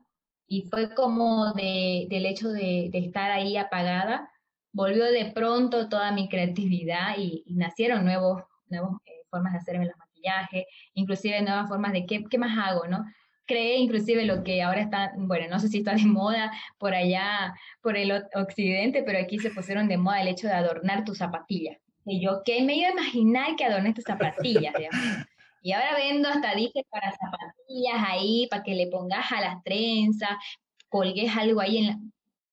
Y 0.46 0.62
fue 0.62 0.94
como 0.94 1.53
de, 1.53 2.07
del 2.11 2.27
hecho 2.27 2.51
de, 2.51 2.88
de, 2.90 2.98
estar 2.98 3.31
ahí 3.31 3.57
apagada, 3.57 4.31
volvió 4.72 5.05
de 5.05 5.33
pronto 5.35 5.88
toda 5.88 6.12
mi 6.12 6.29
creatividad 6.29 7.16
y, 7.18 7.44
nacieron 7.48 8.05
nuevos, 8.05 8.42
nuevas 8.68 8.92
eh, 9.07 9.24
formas 9.31 9.53
de 9.53 9.59
hacerme 9.59 9.87
los 9.87 9.96
maquillajes, 9.96 10.64
inclusive 10.94 11.42
nuevas 11.42 11.68
formas 11.68 11.92
de 11.92 12.07
qué, 12.07 12.24
qué 12.31 12.38
más 12.38 12.57
hago, 12.59 12.87
¿no? 12.87 13.05
Cree 13.49 13.79
inclusive 13.79 14.25
lo 14.25 14.45
que 14.45 14.63
ahora 14.63 14.83
está, 14.83 15.13
bueno, 15.17 15.47
no 15.51 15.59
sé 15.59 15.69
si 15.69 15.79
está 15.79 15.95
de 15.95 16.05
moda 16.07 16.53
por 16.79 16.95
allá, 16.95 17.55
por 17.81 17.97
el 17.97 18.13
occidente, 18.35 19.03
pero 19.03 19.19
aquí 19.19 19.41
se 19.41 19.51
pusieron 19.51 19.89
de 19.89 19.97
moda 19.97 20.23
el 20.23 20.29
hecho 20.29 20.47
de 20.47 20.55
adornar 20.55 21.05
tus 21.05 21.19
zapatillas. 21.19 21.79
Y 22.05 22.23
yo, 22.23 22.43
¿qué 22.45 22.63
me 22.63 22.77
iba 22.77 22.89
a 22.89 22.93
imaginar 22.93 23.57
que 23.57 23.65
adornes 23.65 23.95
tus 23.95 24.05
zapatillas? 24.05 24.75
Y 25.61 25.73
ahora 25.73 25.97
vendo 25.97 26.29
hasta 26.29 26.55
dije 26.55 26.87
para 26.89 27.11
zapatillas 27.11 28.05
ahí, 28.07 28.47
para 28.49 28.63
que 28.63 28.77
le 28.77 28.87
pongas 28.87 29.33
a 29.33 29.41
las 29.41 29.63
trenzas, 29.65 30.31
colgues 30.89 31.37
algo 31.37 31.61
ahí 31.61 31.79
en 31.79 31.87
la 31.89 31.99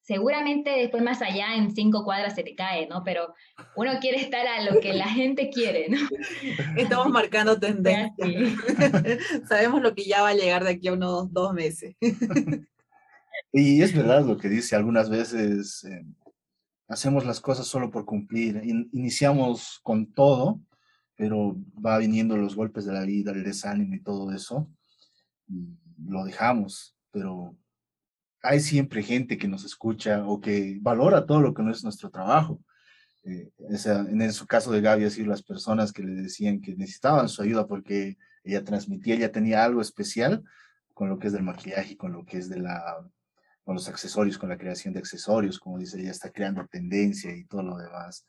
seguramente 0.06 0.70
después 0.70 1.02
más 1.02 1.22
allá 1.22 1.56
en 1.56 1.74
cinco 1.74 2.04
cuadras 2.04 2.36
se 2.36 2.44
te 2.44 2.56
cae, 2.56 2.88
¿no? 2.88 3.04
Pero 3.04 3.34
uno 3.76 3.92
quiere 4.00 4.22
estar 4.22 4.46
a 4.46 4.62
lo 4.62 4.80
que 4.80 4.94
la 4.94 5.08
gente 5.08 5.50
quiere, 5.50 5.90
¿no? 5.90 5.98
Estamos 6.78 7.10
marcando 7.10 7.60
tendencia. 7.60 8.26
Sabemos 9.50 9.82
lo 9.82 9.96
que 9.96 10.06
ya 10.06 10.22
va 10.22 10.30
a 10.30 10.36
llegar 10.36 10.64
de 10.64 10.72
aquí 10.72 10.88
a 10.88 10.94
unos 10.94 11.34
dos 11.34 11.54
meses. 11.54 11.96
y 13.52 13.82
es 13.82 13.96
verdad 13.96 14.24
lo 14.24 14.38
que 14.38 14.48
dice, 14.48 14.76
algunas 14.76 15.10
veces 15.10 15.84
eh, 15.86 16.06
hacemos 16.88 17.26
las 17.26 17.42
cosas 17.42 17.66
solo 17.66 17.90
por 17.90 18.06
cumplir, 18.06 18.62
iniciamos 18.92 19.80
con 19.82 20.14
todo, 20.14 20.62
pero 21.16 21.58
va 21.84 21.98
viniendo 21.98 22.38
los 22.38 22.56
golpes 22.56 22.86
de 22.86 22.94
la 22.94 23.06
vida, 23.06 23.32
el 23.32 23.44
desánimo 23.44 23.96
y 23.96 24.04
todo 24.04 24.32
eso, 24.32 24.70
y 25.48 25.66
lo 26.08 26.26
dejamos, 26.26 26.96
pero 27.10 27.56
hay 28.46 28.60
siempre 28.60 29.04
gente 29.04 29.38
que 29.38 29.48
nos 29.48 29.66
escucha 29.66 30.26
o 30.26 30.40
que 30.40 30.78
valora 30.82 31.26
todo 31.26 31.42
lo 31.42 31.54
que 31.54 31.64
no 31.64 31.72
es 31.72 31.84
nuestro 31.84 32.10
trabajo. 32.10 32.62
Eh, 33.24 33.50
en 33.58 34.34
su 34.34 34.46
caso 34.46 34.72
de 34.72 34.82
Gaby, 34.82 35.10
sido 35.10 35.28
las 35.28 35.42
personas 35.42 35.92
que 35.92 36.04
le 36.04 36.22
decían 36.22 36.62
que 36.62 36.76
necesitaban 36.76 37.28
su 37.28 37.42
ayuda 37.42 37.66
porque 37.66 38.18
ella 38.44 38.64
transmitía, 38.64 39.16
ella 39.16 39.32
tenía 39.32 39.64
algo 39.64 39.82
especial 39.82 40.44
con 40.94 41.10
lo 41.10 41.18
que 41.18 41.28
es 41.28 41.34
del 41.34 41.44
maquillaje 41.44 41.94
y 41.94 41.96
con 41.98 42.14
lo 42.14 42.24
que 42.24 42.38
es 42.38 42.48
de 42.48 42.60
la, 42.60 43.10
con 43.64 43.76
los 43.76 43.90
accesorios, 43.90 44.38
con 44.38 44.50
la 44.50 44.58
creación 44.58 44.94
de 44.94 45.00
accesorios, 45.00 45.60
como 45.60 45.80
dice, 45.80 46.00
ella 46.00 46.12
está 46.12 46.32
creando 46.32 46.66
tendencia 46.68 47.36
y 47.36 47.46
todo 47.46 47.64
lo 47.64 47.78
demás. 47.78 48.26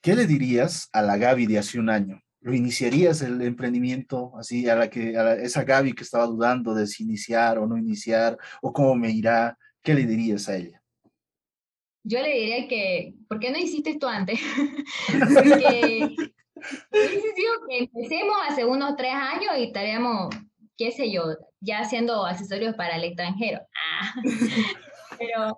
¿Qué 0.00 0.14
le 0.14 0.26
dirías 0.26 0.88
a 0.92 1.02
la 1.02 1.16
Gaby 1.16 1.46
de 1.46 1.58
hace 1.58 1.80
un 1.80 1.90
año? 1.90 2.23
¿Lo 2.44 2.52
iniciarías 2.52 3.22
el 3.22 3.40
emprendimiento 3.40 4.36
así 4.36 4.68
a 4.68 4.76
la 4.76 4.90
que 4.90 5.16
a 5.16 5.32
esa 5.32 5.64
Gaby 5.64 5.94
que 5.94 6.02
estaba 6.02 6.26
dudando 6.26 6.74
de 6.74 6.86
si 6.86 7.02
iniciar 7.02 7.58
o 7.58 7.66
no 7.66 7.78
iniciar 7.78 8.36
o 8.60 8.70
cómo 8.70 8.94
me 8.94 9.10
irá? 9.10 9.56
¿Qué 9.82 9.94
le 9.94 10.04
dirías 10.04 10.46
a 10.50 10.56
ella? 10.56 10.82
Yo 12.02 12.20
le 12.20 12.28
diría 12.34 12.68
que, 12.68 13.14
¿por 13.28 13.40
qué 13.40 13.50
no 13.50 13.56
hiciste 13.56 13.92
esto 13.92 14.06
antes? 14.06 14.38
Porque 15.34 16.14
que 17.66 17.78
empecemos 17.78 18.36
hace 18.46 18.66
unos 18.66 18.94
tres 18.96 19.14
años 19.14 19.54
y 19.56 19.62
estaríamos, 19.62 20.28
qué 20.76 20.92
sé 20.92 21.10
yo, 21.10 21.22
ya 21.60 21.78
haciendo 21.78 22.26
accesorios 22.26 22.74
para 22.74 22.96
el 22.96 23.04
extranjero. 23.04 23.60
Ah. 23.74 24.14
Pero 25.18 25.56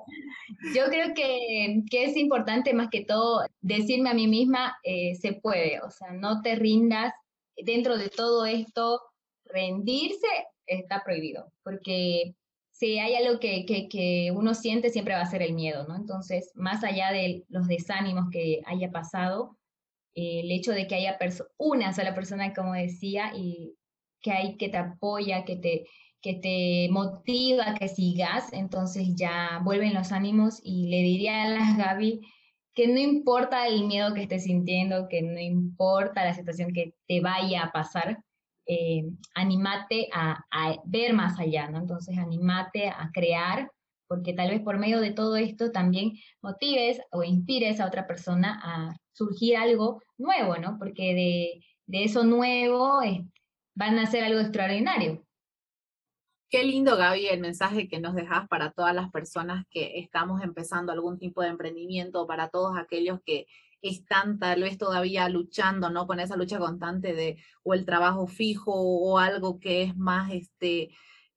yo 0.74 0.86
creo 0.86 1.14
que, 1.14 1.82
que, 1.90 2.04
es 2.04 2.16
importante 2.16 2.72
más 2.74 2.88
que 2.90 3.04
todo 3.04 3.44
decirme 3.60 4.10
a 4.10 4.14
mí 4.14 4.26
misma, 4.26 4.76
eh, 4.82 5.14
se 5.16 5.34
puede, 5.34 5.80
o 5.80 5.90
sea, 5.90 6.12
no 6.12 6.42
te 6.42 6.54
rindas. 6.54 7.12
Dentro 7.56 7.96
de 7.96 8.10
todo 8.10 8.44
esto, 8.44 9.00
rendirse 9.44 10.26
está 10.66 11.02
prohibido, 11.04 11.52
porque 11.62 12.34
si 12.70 12.98
hay 12.98 13.14
algo 13.14 13.40
que, 13.40 13.64
que, 13.64 13.88
que, 13.88 14.30
uno 14.34 14.54
siente, 14.54 14.90
siempre 14.90 15.14
va 15.14 15.22
a 15.22 15.30
ser 15.30 15.40
el 15.42 15.54
miedo, 15.54 15.86
¿no? 15.88 15.96
Entonces, 15.96 16.52
más 16.54 16.84
allá 16.84 17.10
de 17.12 17.44
los 17.48 17.66
desánimos 17.66 18.26
que 18.30 18.60
haya 18.66 18.90
pasado, 18.90 19.56
el 20.14 20.50
hecho 20.50 20.72
de 20.72 20.86
que 20.86 20.94
haya 20.94 21.18
una 21.58 21.92
sola 21.92 22.14
persona, 22.14 22.52
como 22.54 22.72
decía, 22.72 23.32
y 23.34 23.76
que 24.20 24.32
hay 24.32 24.56
que 24.56 24.68
te 24.68 24.78
apoya, 24.78 25.44
que 25.44 25.56
te, 25.56 25.84
que 26.22 26.34
te 26.34 26.88
motiva, 26.92 27.74
que 27.74 27.88
sigas, 27.88 28.52
entonces 28.52 29.14
ya 29.14 29.60
vuelven 29.64 29.94
los 29.94 30.12
ánimos 30.12 30.60
y 30.62 30.88
le 30.88 30.98
diría 30.98 31.44
a 31.44 31.48
las 31.48 31.76
Gaby 31.78 32.20
que 32.76 32.88
no 32.88 32.98
importa 33.00 33.66
el 33.66 33.86
miedo 33.86 34.12
que 34.12 34.22
estés 34.22 34.44
sintiendo, 34.44 35.08
que 35.08 35.22
no 35.22 35.40
importa 35.40 36.24
la 36.24 36.34
situación 36.34 36.74
que 36.74 36.94
te 37.08 37.22
vaya 37.22 37.62
a 37.62 37.72
pasar, 37.72 38.22
eh, 38.66 39.04
animate 39.34 40.08
a, 40.12 40.44
ver 40.84 41.14
más 41.14 41.40
allá, 41.40 41.70
¿no? 41.70 41.78
Entonces, 41.78 42.18
animate 42.18 42.88
a 42.88 43.10
crear, 43.14 43.70
porque 44.06 44.34
tal 44.34 44.50
vez 44.50 44.60
por 44.60 44.78
medio 44.78 45.00
de 45.00 45.12
todo 45.12 45.36
esto 45.36 45.72
también 45.72 46.12
motives 46.42 47.00
o 47.12 47.24
inspires 47.24 47.80
a 47.80 47.86
otra 47.86 48.06
persona 48.06 48.60
a 48.62 48.94
surgir 49.12 49.56
algo 49.56 50.02
nuevo, 50.18 50.56
¿no? 50.58 50.78
Porque 50.78 51.14
de, 51.14 51.64
de 51.86 52.04
eso 52.04 52.24
nuevo 52.24 53.02
eh, 53.02 53.24
van 53.74 53.98
a 53.98 54.02
hacer 54.02 54.22
algo 54.22 54.40
extraordinario. 54.40 55.25
Qué 56.48 56.62
lindo, 56.62 56.96
Gaby, 56.96 57.26
el 57.26 57.40
mensaje 57.40 57.88
que 57.88 57.98
nos 57.98 58.14
dejas 58.14 58.46
para 58.46 58.70
todas 58.70 58.94
las 58.94 59.10
personas 59.10 59.64
que 59.68 59.98
estamos 59.98 60.42
empezando 60.42 60.92
algún 60.92 61.18
tipo 61.18 61.42
de 61.42 61.48
emprendimiento, 61.48 62.24
para 62.28 62.50
todos 62.50 62.78
aquellos 62.78 63.18
que 63.24 63.46
están 63.82 64.38
tal 64.38 64.62
vez 64.62 64.78
todavía 64.78 65.28
luchando, 65.28 65.90
¿no? 65.90 66.06
Con 66.06 66.20
esa 66.20 66.36
lucha 66.36 66.60
constante 66.60 67.14
de 67.14 67.42
o 67.64 67.74
el 67.74 67.84
trabajo 67.84 68.28
fijo 68.28 68.72
o 68.72 69.18
algo 69.18 69.58
que 69.58 69.82
es 69.82 69.96
más, 69.96 70.32
este, 70.32 70.90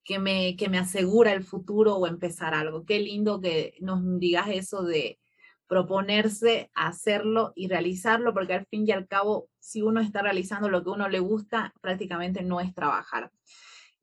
que 0.04 0.20
me, 0.20 0.56
que 0.56 0.70
me 0.70 0.78
asegura 0.78 1.34
el 1.34 1.44
futuro 1.44 1.96
o 1.96 2.06
empezar 2.06 2.54
algo. 2.54 2.86
Qué 2.86 3.00
lindo 3.00 3.42
que 3.42 3.74
nos 3.82 4.02
digas 4.20 4.48
eso 4.50 4.84
de 4.84 5.20
proponerse 5.68 6.70
hacerlo 6.76 7.52
y 7.56 7.68
realizarlo, 7.68 8.32
porque 8.34 8.54
al 8.54 8.68
fin 8.68 8.88
y 8.88 8.92
al 8.92 9.08
cabo, 9.08 9.50
si 9.58 9.82
uno 9.82 10.02
está 10.02 10.22
realizando 10.22 10.70
lo 10.70 10.84
que 10.84 10.92
uno 10.92 11.10
le 11.10 11.20
gusta, 11.20 11.74
prácticamente 11.82 12.44
no 12.44 12.60
es 12.62 12.76
trabajar 12.76 13.32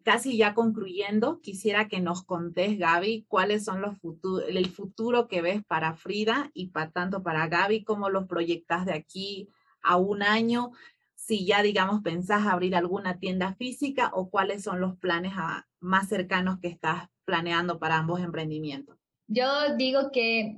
casi 0.06 0.36
ya 0.36 0.54
concluyendo, 0.54 1.40
quisiera 1.40 1.88
que 1.88 2.00
nos 2.00 2.22
contés, 2.22 2.78
Gaby, 2.78 3.24
cuáles 3.26 3.64
son 3.64 3.80
los 3.80 3.98
futuros, 3.98 4.48
el 4.48 4.68
futuro 4.68 5.26
que 5.26 5.42
ves 5.42 5.64
para 5.64 5.94
Frida 5.94 6.52
y 6.54 6.68
para 6.68 6.92
tanto 6.92 7.24
para 7.24 7.48
Gaby, 7.48 7.82
cómo 7.82 8.08
los 8.08 8.28
proyectas 8.28 8.86
de 8.86 8.92
aquí 8.92 9.48
a 9.82 9.96
un 9.96 10.22
año, 10.22 10.70
si 11.16 11.44
ya, 11.44 11.60
digamos, 11.60 12.02
pensás 12.02 12.46
abrir 12.46 12.76
alguna 12.76 13.18
tienda 13.18 13.54
física 13.54 14.12
o 14.14 14.30
cuáles 14.30 14.62
son 14.62 14.80
los 14.80 14.96
planes 14.96 15.32
más 15.80 16.08
cercanos 16.08 16.60
que 16.60 16.68
estás 16.68 17.08
planeando 17.24 17.80
para 17.80 17.96
ambos 17.96 18.20
emprendimientos. 18.20 18.96
Yo 19.26 19.74
digo 19.76 20.12
que 20.12 20.56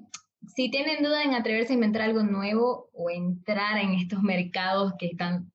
si 0.55 0.71
tienen 0.71 1.03
duda 1.03 1.23
en 1.25 1.33
atreverse 1.33 1.73
a 1.73 1.77
inventar 1.77 2.03
algo 2.03 2.23
nuevo 2.23 2.91
o 2.93 3.09
entrar 3.09 3.79
en 3.79 3.95
estos 3.95 4.23
mercados 4.23 4.93
que 4.99 5.07
están 5.07 5.51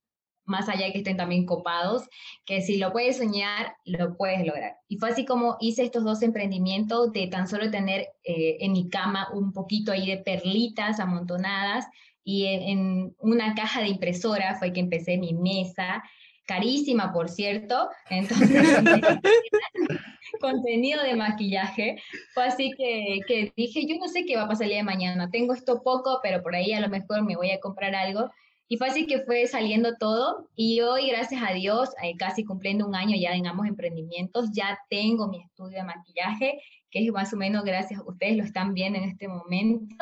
más 0.45 0.69
allá 0.69 0.87
de 0.87 0.91
que 0.91 0.97
estén 0.99 1.17
también 1.17 1.45
copados, 1.45 2.03
que 2.45 2.61
si 2.61 2.77
lo 2.77 2.91
puedes 2.91 3.17
soñar, 3.17 3.75
lo 3.85 4.17
puedes 4.17 4.45
lograr. 4.45 4.77
Y 4.87 4.97
fue 4.97 5.09
así 5.09 5.25
como 5.25 5.57
hice 5.59 5.83
estos 5.83 6.03
dos 6.03 6.21
emprendimientos 6.21 7.11
de 7.13 7.27
tan 7.27 7.47
solo 7.47 7.71
tener 7.71 8.09
eh, 8.23 8.57
en 8.59 8.73
mi 8.73 8.89
cama 8.89 9.29
un 9.33 9.53
poquito 9.53 9.91
ahí 9.91 10.07
de 10.07 10.17
perlitas 10.17 10.99
amontonadas 10.99 11.85
y 12.23 12.45
en, 12.45 13.15
una 13.19 13.53
caja 13.53 13.81
de 13.81 13.89
impresora 13.89 14.55
fue 14.55 14.71
que 14.71 14.79
empecé 14.79 15.17
mi 15.17 15.33
mesa, 15.33 16.03
carísima 16.45 17.11
por 17.11 17.29
cierto, 17.29 17.89
entonces 18.09 18.49
contenido 20.41 21.03
de 21.03 21.15
maquillaje, 21.15 22.01
fue 22.33 22.45
así 22.45 22.71
que, 22.77 23.19
que 23.27 23.53
dije, 23.55 23.85
yo 23.87 23.97
no 23.97 24.07
sé 24.07 24.25
qué 24.25 24.35
va 24.35 24.43
a 24.43 24.47
pasar 24.47 24.63
el 24.63 24.69
día 24.69 24.77
de 24.79 24.83
mañana, 24.83 25.29
tengo 25.29 25.53
esto 25.53 25.83
poco, 25.83 26.19
pero 26.23 26.41
por 26.41 26.55
ahí 26.55 26.73
a 26.73 26.81
lo 26.81 26.89
mejor 26.89 27.23
me 27.23 27.35
voy 27.35 27.51
a 27.51 27.59
comprar 27.59 27.95
algo 27.95 28.29
y 28.73 28.77
fue 28.77 28.87
así 28.87 29.05
que 29.05 29.19
fue 29.19 29.45
saliendo 29.45 29.97
todo 29.99 30.49
y 30.55 30.81
hoy, 30.81 31.07
gracias 31.09 31.43
a 31.47 31.53
Dios, 31.53 31.89
eh, 32.01 32.17
casi 32.17 32.43
cumpliendo 32.43 32.87
un 32.87 32.95
año 32.95 33.15
ya 33.15 33.35
en 33.35 33.45
ambos 33.45 33.67
emprendimientos, 33.67 34.49
ya 34.51 34.79
tengo 34.89 35.27
mi 35.27 35.43
estudio 35.43 35.77
de 35.77 35.83
maquillaje, 35.83 36.59
que 36.89 37.05
es 37.05 37.11
más 37.11 37.31
o 37.33 37.37
menos 37.37 37.63
gracias 37.65 37.99
a 37.99 38.03
ustedes 38.03 38.35
lo 38.35 38.43
están 38.43 38.73
viendo 38.73 38.97
en 38.97 39.05
este 39.05 39.27
momento. 39.27 39.95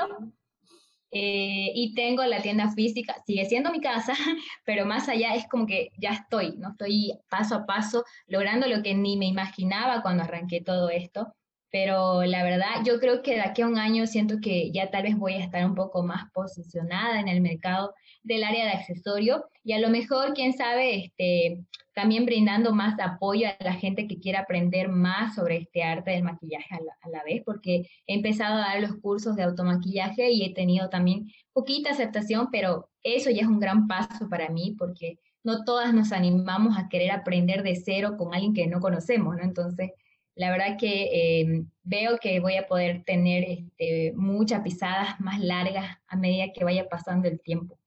Eh, 1.12 1.74
y 1.76 1.94
tengo 1.96 2.24
la 2.24 2.42
tienda 2.42 2.72
física, 2.72 3.14
sigue 3.28 3.44
siendo 3.44 3.74
mi 3.74 3.82
casa, 3.82 4.14
pero 4.64 4.86
más 4.86 5.10
allá 5.10 5.36
es 5.36 5.50
como 5.50 5.66
que 5.66 5.90
ya 5.98 6.12
estoy, 6.12 6.56
¿no? 6.56 6.70
Estoy 6.70 7.12
paso 7.30 7.56
a 7.56 7.66
paso 7.66 8.06
logrando 8.28 8.68
lo 8.68 8.82
que 8.82 8.96
ni 8.96 9.18
me 9.18 9.26
imaginaba 9.26 10.02
cuando 10.02 10.24
arranqué 10.24 10.62
todo 10.62 10.90
esto. 10.90 11.36
Pero 11.72 12.24
la 12.24 12.44
verdad, 12.44 12.84
yo 12.86 13.00
creo 13.00 13.22
que 13.24 13.36
de 13.36 13.42
aquí 13.42 13.62
a 13.62 13.68
un 13.68 13.78
año 13.78 14.06
siento 14.06 14.36
que 14.42 14.72
ya 14.72 14.92
tal 14.92 15.04
vez 15.04 15.18
voy 15.18 15.34
a 15.34 15.44
estar 15.44 15.66
un 15.66 15.76
poco 15.76 16.04
más 16.04 16.30
posicionada 16.34 17.20
en 17.20 17.28
el 17.30 17.42
mercado 17.42 17.94
del 18.24 18.44
área 18.44 18.66
de 18.66 18.72
accesorio 18.72 19.46
y 19.64 19.74
a 19.74 19.80
lo 19.80 19.90
mejor, 19.90 20.34
quién 20.34 20.54
sabe, 20.54 21.06
este, 21.06 21.60
también 21.94 22.26
brindando 22.26 22.74
más 22.74 23.00
apoyo 23.00 23.48
a 23.48 23.64
la 23.64 23.74
gente 23.74 24.08
que 24.08 24.20
quiera 24.20 24.42
aprender 24.42 24.90
más 24.90 25.36
sobre 25.36 25.58
este 25.58 25.84
arte 25.84 26.12
del 26.12 26.24
maquillaje 26.24 26.76
a 26.76 27.10
la, 27.10 27.24
vez, 27.24 27.44
porque 27.46 27.84
he 28.08 28.16
empezado 28.16 28.56
a 28.56 28.68
dar 28.68 28.82
los 28.82 28.96
cursos 29.02 29.36
de 29.36 29.44
automaquillaje 29.44 30.32
y 30.32 30.44
he 30.44 30.54
tenido 30.54 30.90
también 30.90 31.28
poquita 31.54 31.92
aceptación, 31.92 32.50
pero 32.52 32.90
eso 33.04 33.30
ya 33.30 33.42
es 33.42 33.48
un 33.48 33.60
gran 33.60 33.88
paso 33.88 34.30
para 34.30 34.50
mí 34.50 34.76
porque 34.78 35.20
no 35.44 35.64
todas 35.64 35.94
nos 35.94 36.12
animamos 36.12 36.78
a 36.78 36.88
querer 36.88 37.12
aprender 37.12 37.64
de 37.64 37.76
cero 37.76 38.16
con 38.18 38.34
alguien 38.34 38.54
que 38.54 38.68
no 38.68 38.80
conocemos, 38.80 39.36
¿no? 39.36 39.44
Entonces, 39.44 39.92
la 40.36 40.52
verdad 40.52 40.78
que 40.80 41.42
eh, 41.42 41.64
veo 41.84 42.18
que 42.18 42.40
voy 42.40 42.56
a 42.56 42.68
poder 42.68 43.04
tener 43.04 43.44
este, 43.44 44.14
muchas 44.16 44.62
pisadas 44.62 45.20
más 45.20 45.40
largas 45.40 45.98
a 46.08 46.16
medida 46.16 46.54
que 46.54 46.64
vaya 46.64 46.88
pasando 46.90 47.28
el 47.28 47.40
tiempo. 47.40 47.78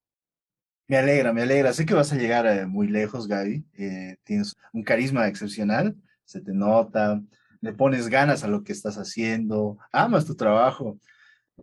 Me 0.87 0.99
alegra, 0.99 1.33
me 1.33 1.43
alegra. 1.43 1.73
Sé 1.73 1.87
que 1.87 1.95
vas 1.95 2.13
a 2.13 2.17
llegar 2.17 2.47
eh, 2.47 2.67
muy 2.67 2.89
lejos, 2.89 3.27
Gaby. 3.27 3.65
Eh, 3.79 4.17
tienes 4.25 4.55
un 4.73 4.83
carisma 4.83 5.27
excepcional, 5.29 5.97
se 6.25 6.41
te 6.43 6.53
nota, 6.53 7.23
le 7.61 7.73
pones 7.73 8.09
ganas 8.09 8.45
a 8.45 8.49
lo 8.49 8.63
que 8.63 8.73
estás 8.73 8.97
haciendo, 8.99 9.79
amas 9.91 10.27
tu 10.27 10.37
trabajo. 10.37 10.99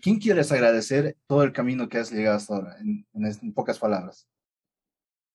¿Quién 0.01 0.19
quieres 0.19 0.51
agradecer 0.51 1.17
todo 1.27 1.43
el 1.43 1.51
camino 1.51 1.87
que 1.87 1.99
has 1.99 2.11
llegado 2.11 2.37
hasta 2.37 2.55
ahora, 2.55 2.75
en, 2.81 3.53
pocas 3.53 3.77
palabras? 3.77 4.27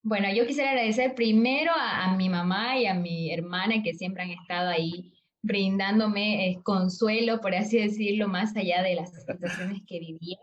Bueno, 0.02 0.32
yo 0.34 0.46
quisiera 0.46 0.70
agradecer 0.70 1.14
primero 1.14 1.72
a, 1.76 2.16
mi 2.16 2.28
mamá 2.28 2.78
y 2.78 2.86
a 2.86 2.94
mi 2.94 3.32
hermana 3.32 3.82
que 3.82 3.94
siempre 3.94 4.22
han 4.22 4.30
estado 4.30 4.70
ahí 4.70 5.12
brindándome 5.46 6.48
eh, 6.48 6.58
consuelo, 6.62 7.40
por 7.40 7.54
así 7.54 7.78
decirlo, 7.78 8.28
más 8.28 8.54
allá 8.56 8.82
de 8.82 8.96
las 8.96 9.12
situaciones 9.12 9.82
que 9.86 10.00
vivía 10.00 10.38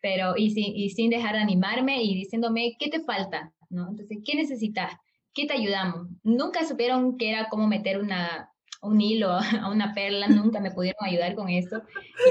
pero 0.00 0.36
y 0.36 0.50
sin, 0.50 0.74
y 0.76 0.90
sin 0.90 1.10
dejar 1.10 1.34
de 1.34 1.42
animarme 1.42 2.02
y 2.02 2.14
diciéndome, 2.14 2.76
¿qué 2.78 2.88
te 2.88 3.00
falta? 3.00 3.52
¿No? 3.68 3.88
Entonces, 3.88 4.18
¿qué 4.24 4.34
necesitas? 4.34 4.92
¿Qué 5.34 5.46
te 5.46 5.54
ayudamos? 5.54 6.08
Nunca 6.22 6.64
supieron 6.64 7.16
que 7.16 7.30
era 7.30 7.48
cómo 7.48 7.66
meter 7.66 7.98
una, 7.98 8.50
un 8.82 9.00
hilo 9.00 9.30
a 9.30 9.70
una 9.70 9.94
perla, 9.94 10.28
nunca 10.28 10.60
me 10.60 10.72
pudieron 10.72 11.06
ayudar 11.06 11.34
con 11.34 11.48
eso. 11.48 11.82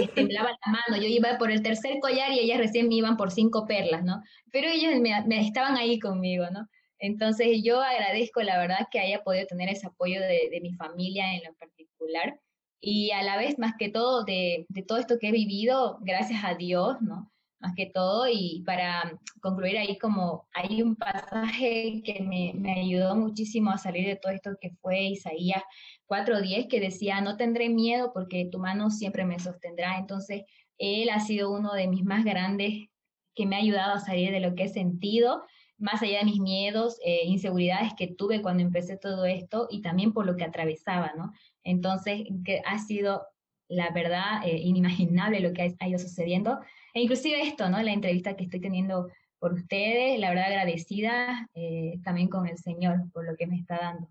Y 0.01 0.07
temblaba 0.07 0.49
la 0.49 0.71
mano, 0.71 1.01
yo 1.01 1.07
iba 1.07 1.37
por 1.37 1.51
el 1.51 1.61
tercer 1.61 1.99
collar 2.01 2.31
y 2.31 2.39
ellas 2.39 2.57
recién 2.57 2.87
me 2.87 2.95
iban 2.95 3.17
por 3.17 3.31
cinco 3.31 3.65
perlas, 3.65 4.03
¿no? 4.03 4.21
Pero 4.51 4.67
ellos 4.67 4.99
me, 4.99 5.39
estaban 5.39 5.77
ahí 5.77 5.99
conmigo, 5.99 6.45
¿no? 6.51 6.67
Entonces 6.99 7.61
yo 7.63 7.81
agradezco 7.81 8.41
la 8.41 8.59
verdad 8.59 8.87
que 8.91 8.99
haya 8.99 9.23
podido 9.23 9.47
tener 9.47 9.69
ese 9.69 9.87
apoyo 9.87 10.19
de, 10.21 10.59
mi 10.61 10.73
familia 10.73 11.33
en 11.33 11.43
lo 11.45 11.53
particular 11.55 12.39
y 12.81 13.11
a 13.11 13.23
la 13.23 13.37
vez, 13.37 13.57
más 13.57 13.73
que 13.77 13.89
todo, 13.89 14.23
de, 14.23 14.65
todo 14.87 14.97
esto 14.97 15.17
que 15.19 15.29
he 15.29 15.31
vivido, 15.31 15.97
gracias 16.01 16.43
a 16.43 16.55
Dios, 16.55 17.01
¿no? 17.01 17.31
más 17.61 17.73
que 17.75 17.87
todo, 17.87 18.25
y 18.29 18.63
para 18.65 19.19
concluir 19.41 19.77
ahí 19.77 19.97
como 19.97 20.47
hay 20.53 20.81
un 20.81 20.95
pasaje 20.95 22.01
que 22.05 22.21
me, 22.21 22.53
me, 22.55 22.79
ayudó 22.79 23.17
muchísimo 23.17 23.71
a 23.71 23.77
salir 23.77 24.07
de 24.07 24.15
todo 24.15 24.31
esto 24.31 24.51
que 24.61 24.71
fue 24.81 25.01
Isaías 25.01 25.61
4.10, 26.07 26.69
que 26.69 26.79
decía, 26.79 27.19
no 27.19 27.35
tendré 27.35 27.67
miedo 27.67 28.11
porque 28.13 28.47
tu 28.49 28.59
mano 28.59 28.89
siempre 28.89 29.25
me 29.25 29.39
sostendrá. 29.39 29.97
Entonces, 29.97 30.43
él 30.77 31.09
ha 31.09 31.19
sido 31.19 31.51
uno 31.51 31.73
de 31.73 31.87
mis 31.87 32.05
más 32.05 32.23
grandes 32.23 32.87
que 33.35 33.45
me 33.45 33.57
ha 33.57 33.59
ayudado 33.59 33.93
a 33.93 33.99
salir 33.99 34.31
de 34.31 34.39
lo 34.39 34.55
que 34.55 34.63
he 34.63 34.69
sentido, 34.69 35.43
más 35.79 36.01
allá 36.01 36.19
de 36.19 36.25
mis 36.25 36.39
miedos, 36.39 36.99
eh, 37.03 37.21
inseguridades 37.25 37.93
que 37.97 38.07
tuve 38.07 38.41
cuando 38.41 38.61
empecé 38.61 38.97
todo 38.97 39.25
esto 39.25 39.67
y 39.71 39.81
también 39.81 40.13
por 40.13 40.25
lo 40.25 40.35
que 40.35 40.43
atravesaba, 40.43 41.13
¿no? 41.17 41.31
Entonces, 41.63 42.23
que 42.43 42.61
ha 42.65 42.77
sido 42.79 43.25
la 43.69 43.91
verdad 43.91 44.41
eh, 44.45 44.57
inimaginable 44.57 45.39
lo 45.39 45.53
que 45.53 45.75
ha, 45.79 45.87
ido 45.87 45.99
sucediendo. 45.99 46.59
E 46.93 47.01
inclusive 47.01 47.41
esto, 47.41 47.69
¿no? 47.69 47.81
La 47.81 47.93
entrevista 47.93 48.35
que 48.35 48.43
estoy 48.43 48.59
teniendo 48.59 49.09
por 49.39 49.53
ustedes, 49.53 50.19
la 50.19 50.29
verdad 50.29 50.47
agradecida 50.47 51.47
eh, 51.53 51.99
también 52.03 52.27
con 52.27 52.47
el 52.47 52.57
Señor 52.57 53.09
por 53.13 53.25
lo 53.25 53.37
que 53.37 53.47
me 53.47 53.57
está 53.57 53.77
dando. 53.77 54.09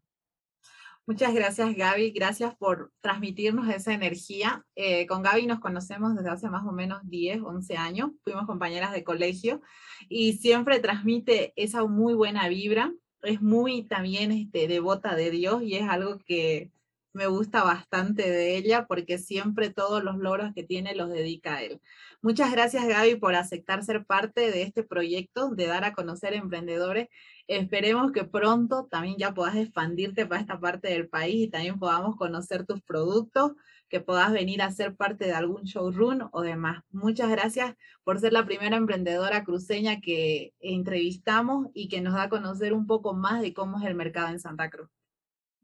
Muchas 1.09 1.33
gracias 1.33 1.75
Gaby, 1.75 2.11
gracias 2.11 2.55
por 2.57 2.92
transmitirnos 3.01 3.66
esa 3.75 3.94
energía. 3.94 4.66
Eh, 4.77 5.07
con 5.07 5.23
Gaby 5.23 5.47
nos 5.47 5.59
conocemos 5.59 6.14
desde 6.14 6.29
hace 6.29 6.51
más 6.51 6.66
o 6.66 6.73
menos 6.73 7.01
10, 7.05 7.40
11 7.44 7.77
años, 7.79 8.11
fuimos 8.25 8.44
compañeras 8.44 8.92
de 8.92 9.05
colegio 9.05 9.62
y 10.11 10.35
siempre 10.35 10.81
transmite 10.81 11.55
esa 11.57 11.83
muy 11.87 12.12
buena 12.12 12.47
vibra, 12.49 12.92
es 13.23 13.40
muy 13.40 13.85
también 13.85 14.33
este, 14.33 14.68
devota 14.68 15.14
de 15.14 15.31
Dios 15.31 15.62
y 15.62 15.77
es 15.77 15.88
algo 15.88 16.18
que 16.18 16.73
me 17.18 17.26
gusta 17.26 17.64
bastante 17.64 18.31
de 18.31 18.57
ella 18.57 18.87
porque 18.87 19.18
siempre 19.18 19.70
todos 19.70 20.04
los 20.04 20.18
logros 20.18 20.54
que 20.54 20.62
tiene 20.62 20.94
los 20.94 21.11
dedica 21.11 21.57
a 21.57 21.62
él. 21.64 21.81
Muchas 22.22 22.52
gracias 22.52 22.87
Gaby 22.87 23.16
por 23.16 23.35
aceptar 23.35 23.83
ser 23.83 24.07
parte 24.07 24.52
de 24.52 24.62
este 24.62 24.85
proyecto 24.85 25.50
de 25.50 25.66
dar 25.66 25.85
a 25.85 25.94
conocer 25.94 26.33
emprendedores. 26.33 27.09
Esperemos 27.48 28.12
que 28.12 28.22
pronto 28.22 28.87
también 28.88 29.16
ya 29.18 29.35
puedas 29.35 29.57
expandirte 29.57 30.26
para 30.26 30.40
esta 30.40 30.61
parte 30.61 30.90
del 30.90 31.09
país 31.09 31.46
y 31.46 31.48
también 31.48 31.81
podamos 31.81 32.14
conocer 32.14 32.64
tus 32.64 32.81
productos, 32.83 33.52
que 33.88 34.00
puedas 34.00 34.31
venir 34.31 34.62
a 34.62 34.70
ser 34.70 34.94
parte 34.94 35.24
de 35.24 35.33
algún 35.33 35.64
showroom 35.64 36.28
o 36.31 36.42
demás. 36.42 36.85
Muchas 36.92 37.31
gracias 37.31 37.74
por 38.04 38.20
ser 38.20 38.33
la 38.33 38.46
primera 38.46 38.76
emprendedora 38.76 39.42
cruceña 39.42 40.00
que 40.00 40.54
entrevistamos 40.61 41.66
y 41.74 41.88
que 41.88 42.00
nos 42.00 42.14
da 42.14 42.24
a 42.24 42.28
conocer 42.28 42.74
un 42.74 42.87
poco 42.87 43.12
más 43.12 43.40
de 43.40 43.54
cómo 43.54 43.81
es 43.81 43.87
el 43.87 43.96
mercado 43.96 44.28
en 44.28 44.38
Santa 44.38 44.70
Cruz. 44.70 44.88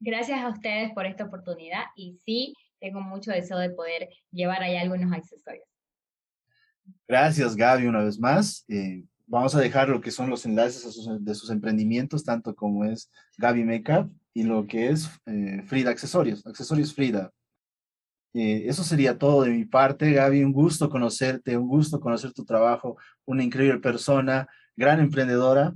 Gracias 0.00 0.40
a 0.40 0.48
ustedes 0.48 0.92
por 0.92 1.07
esta 1.07 1.24
oportunidad 1.24 1.85
y 1.96 2.18
sí, 2.24 2.54
tengo 2.80 3.00
mucho 3.00 3.30
deseo 3.30 3.59
de 3.59 3.70
poder 3.70 4.09
llevar 4.30 4.62
ahí 4.62 4.76
algunos 4.76 5.12
accesorios. 5.12 5.66
Gracias, 7.09 7.57
Gaby, 7.57 7.87
una 7.87 8.04
vez 8.04 8.18
más. 8.18 8.64
Eh, 8.68 9.04
vamos 9.26 9.54
a 9.54 9.61
dejar 9.61 9.88
lo 9.88 10.00
que 10.00 10.11
son 10.11 10.28
los 10.28 10.44
enlaces 10.44 11.09
de 11.20 11.35
sus 11.35 11.50
emprendimientos, 11.50 12.24
tanto 12.24 12.54
como 12.54 12.85
es 12.85 13.11
Gaby 13.38 13.64
Makeup 13.64 14.12
y 14.35 14.42
lo 14.42 14.66
que 14.66 14.88
es 14.88 15.09
eh, 15.26 15.62
Frida 15.66 15.90
Accesorios, 15.90 16.46
Accesorios 16.46 16.94
Frida. 16.94 17.33
Eh, 18.35 18.64
eso 18.66 18.83
sería 18.83 19.16
todo 19.16 19.42
de 19.42 19.50
mi 19.50 19.64
parte, 19.64 20.12
Gaby. 20.12 20.42
Un 20.42 20.52
gusto 20.52 20.90
conocerte, 20.90 21.57
un 21.57 21.68
gusto 21.68 22.00
conocer 22.00 22.33
tu 22.33 22.44
trabajo, 22.44 22.96
una 23.24 23.44
increíble 23.44 23.78
persona, 23.78 24.48
gran 24.76 25.00
emprendedora. 25.00 25.72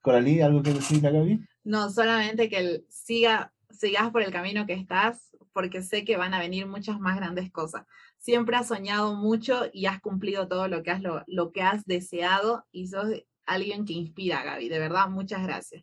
Coralí, 0.00 0.40
¿algo 0.40 0.62
que 0.62 0.74
decir, 0.74 1.00
Gaby? 1.00 1.40
No, 1.62 1.88
solamente 1.88 2.48
que 2.48 2.82
siga, 2.88 3.52
sigas 3.80 4.10
por 4.10 4.22
el 4.22 4.30
camino 4.30 4.66
que 4.66 4.74
estás, 4.74 5.34
porque 5.52 5.82
sé 5.82 6.04
que 6.04 6.16
van 6.16 6.34
a 6.34 6.38
venir 6.38 6.66
muchas 6.66 7.00
más 7.00 7.16
grandes 7.16 7.50
cosas. 7.50 7.86
Siempre 8.18 8.56
has 8.56 8.68
soñado 8.68 9.14
mucho 9.14 9.62
y 9.72 9.86
has 9.86 10.00
cumplido 10.00 10.46
todo 10.46 10.68
lo 10.68 10.82
que 10.82 10.90
has, 10.90 11.00
lo, 11.00 11.24
lo 11.26 11.50
que 11.52 11.62
has 11.62 11.84
deseado 11.86 12.66
y 12.70 12.88
sos 12.88 13.08
alguien 13.46 13.84
que 13.84 13.94
inspira, 13.94 14.44
Gaby. 14.44 14.68
De 14.68 14.78
verdad, 14.78 15.08
muchas 15.08 15.42
gracias. 15.42 15.82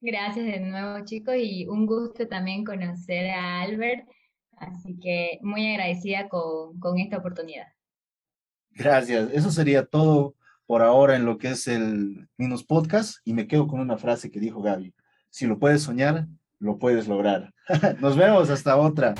Gracias 0.00 0.46
de 0.46 0.60
nuevo, 0.60 1.04
chicos, 1.04 1.34
y 1.38 1.66
un 1.68 1.86
gusto 1.86 2.26
también 2.26 2.64
conocer 2.64 3.30
a 3.30 3.60
Albert 3.60 4.08
Así 4.56 4.96
que 4.98 5.40
muy 5.42 5.66
agradecida 5.72 6.28
con, 6.28 6.78
con 6.78 6.98
esta 6.98 7.18
oportunidad. 7.18 7.66
Gracias. 8.70 9.30
Eso 9.32 9.50
sería 9.50 9.84
todo 9.84 10.36
por 10.66 10.82
ahora 10.82 11.16
en 11.16 11.24
lo 11.24 11.36
que 11.36 11.50
es 11.50 11.66
el 11.66 12.28
Minus 12.36 12.64
Podcast 12.64 13.16
y 13.24 13.34
me 13.34 13.46
quedo 13.46 13.66
con 13.66 13.80
una 13.80 13.98
frase 13.98 14.30
que 14.30 14.40
dijo 14.40 14.62
Gaby. 14.62 14.94
Si 15.30 15.46
lo 15.46 15.58
puedes 15.58 15.82
soñar, 15.82 16.28
lo 16.62 16.78
puedes 16.78 17.08
lograr. 17.08 17.52
Nos 18.00 18.16
vemos 18.16 18.48
hasta 18.48 18.76
otra. 18.76 19.14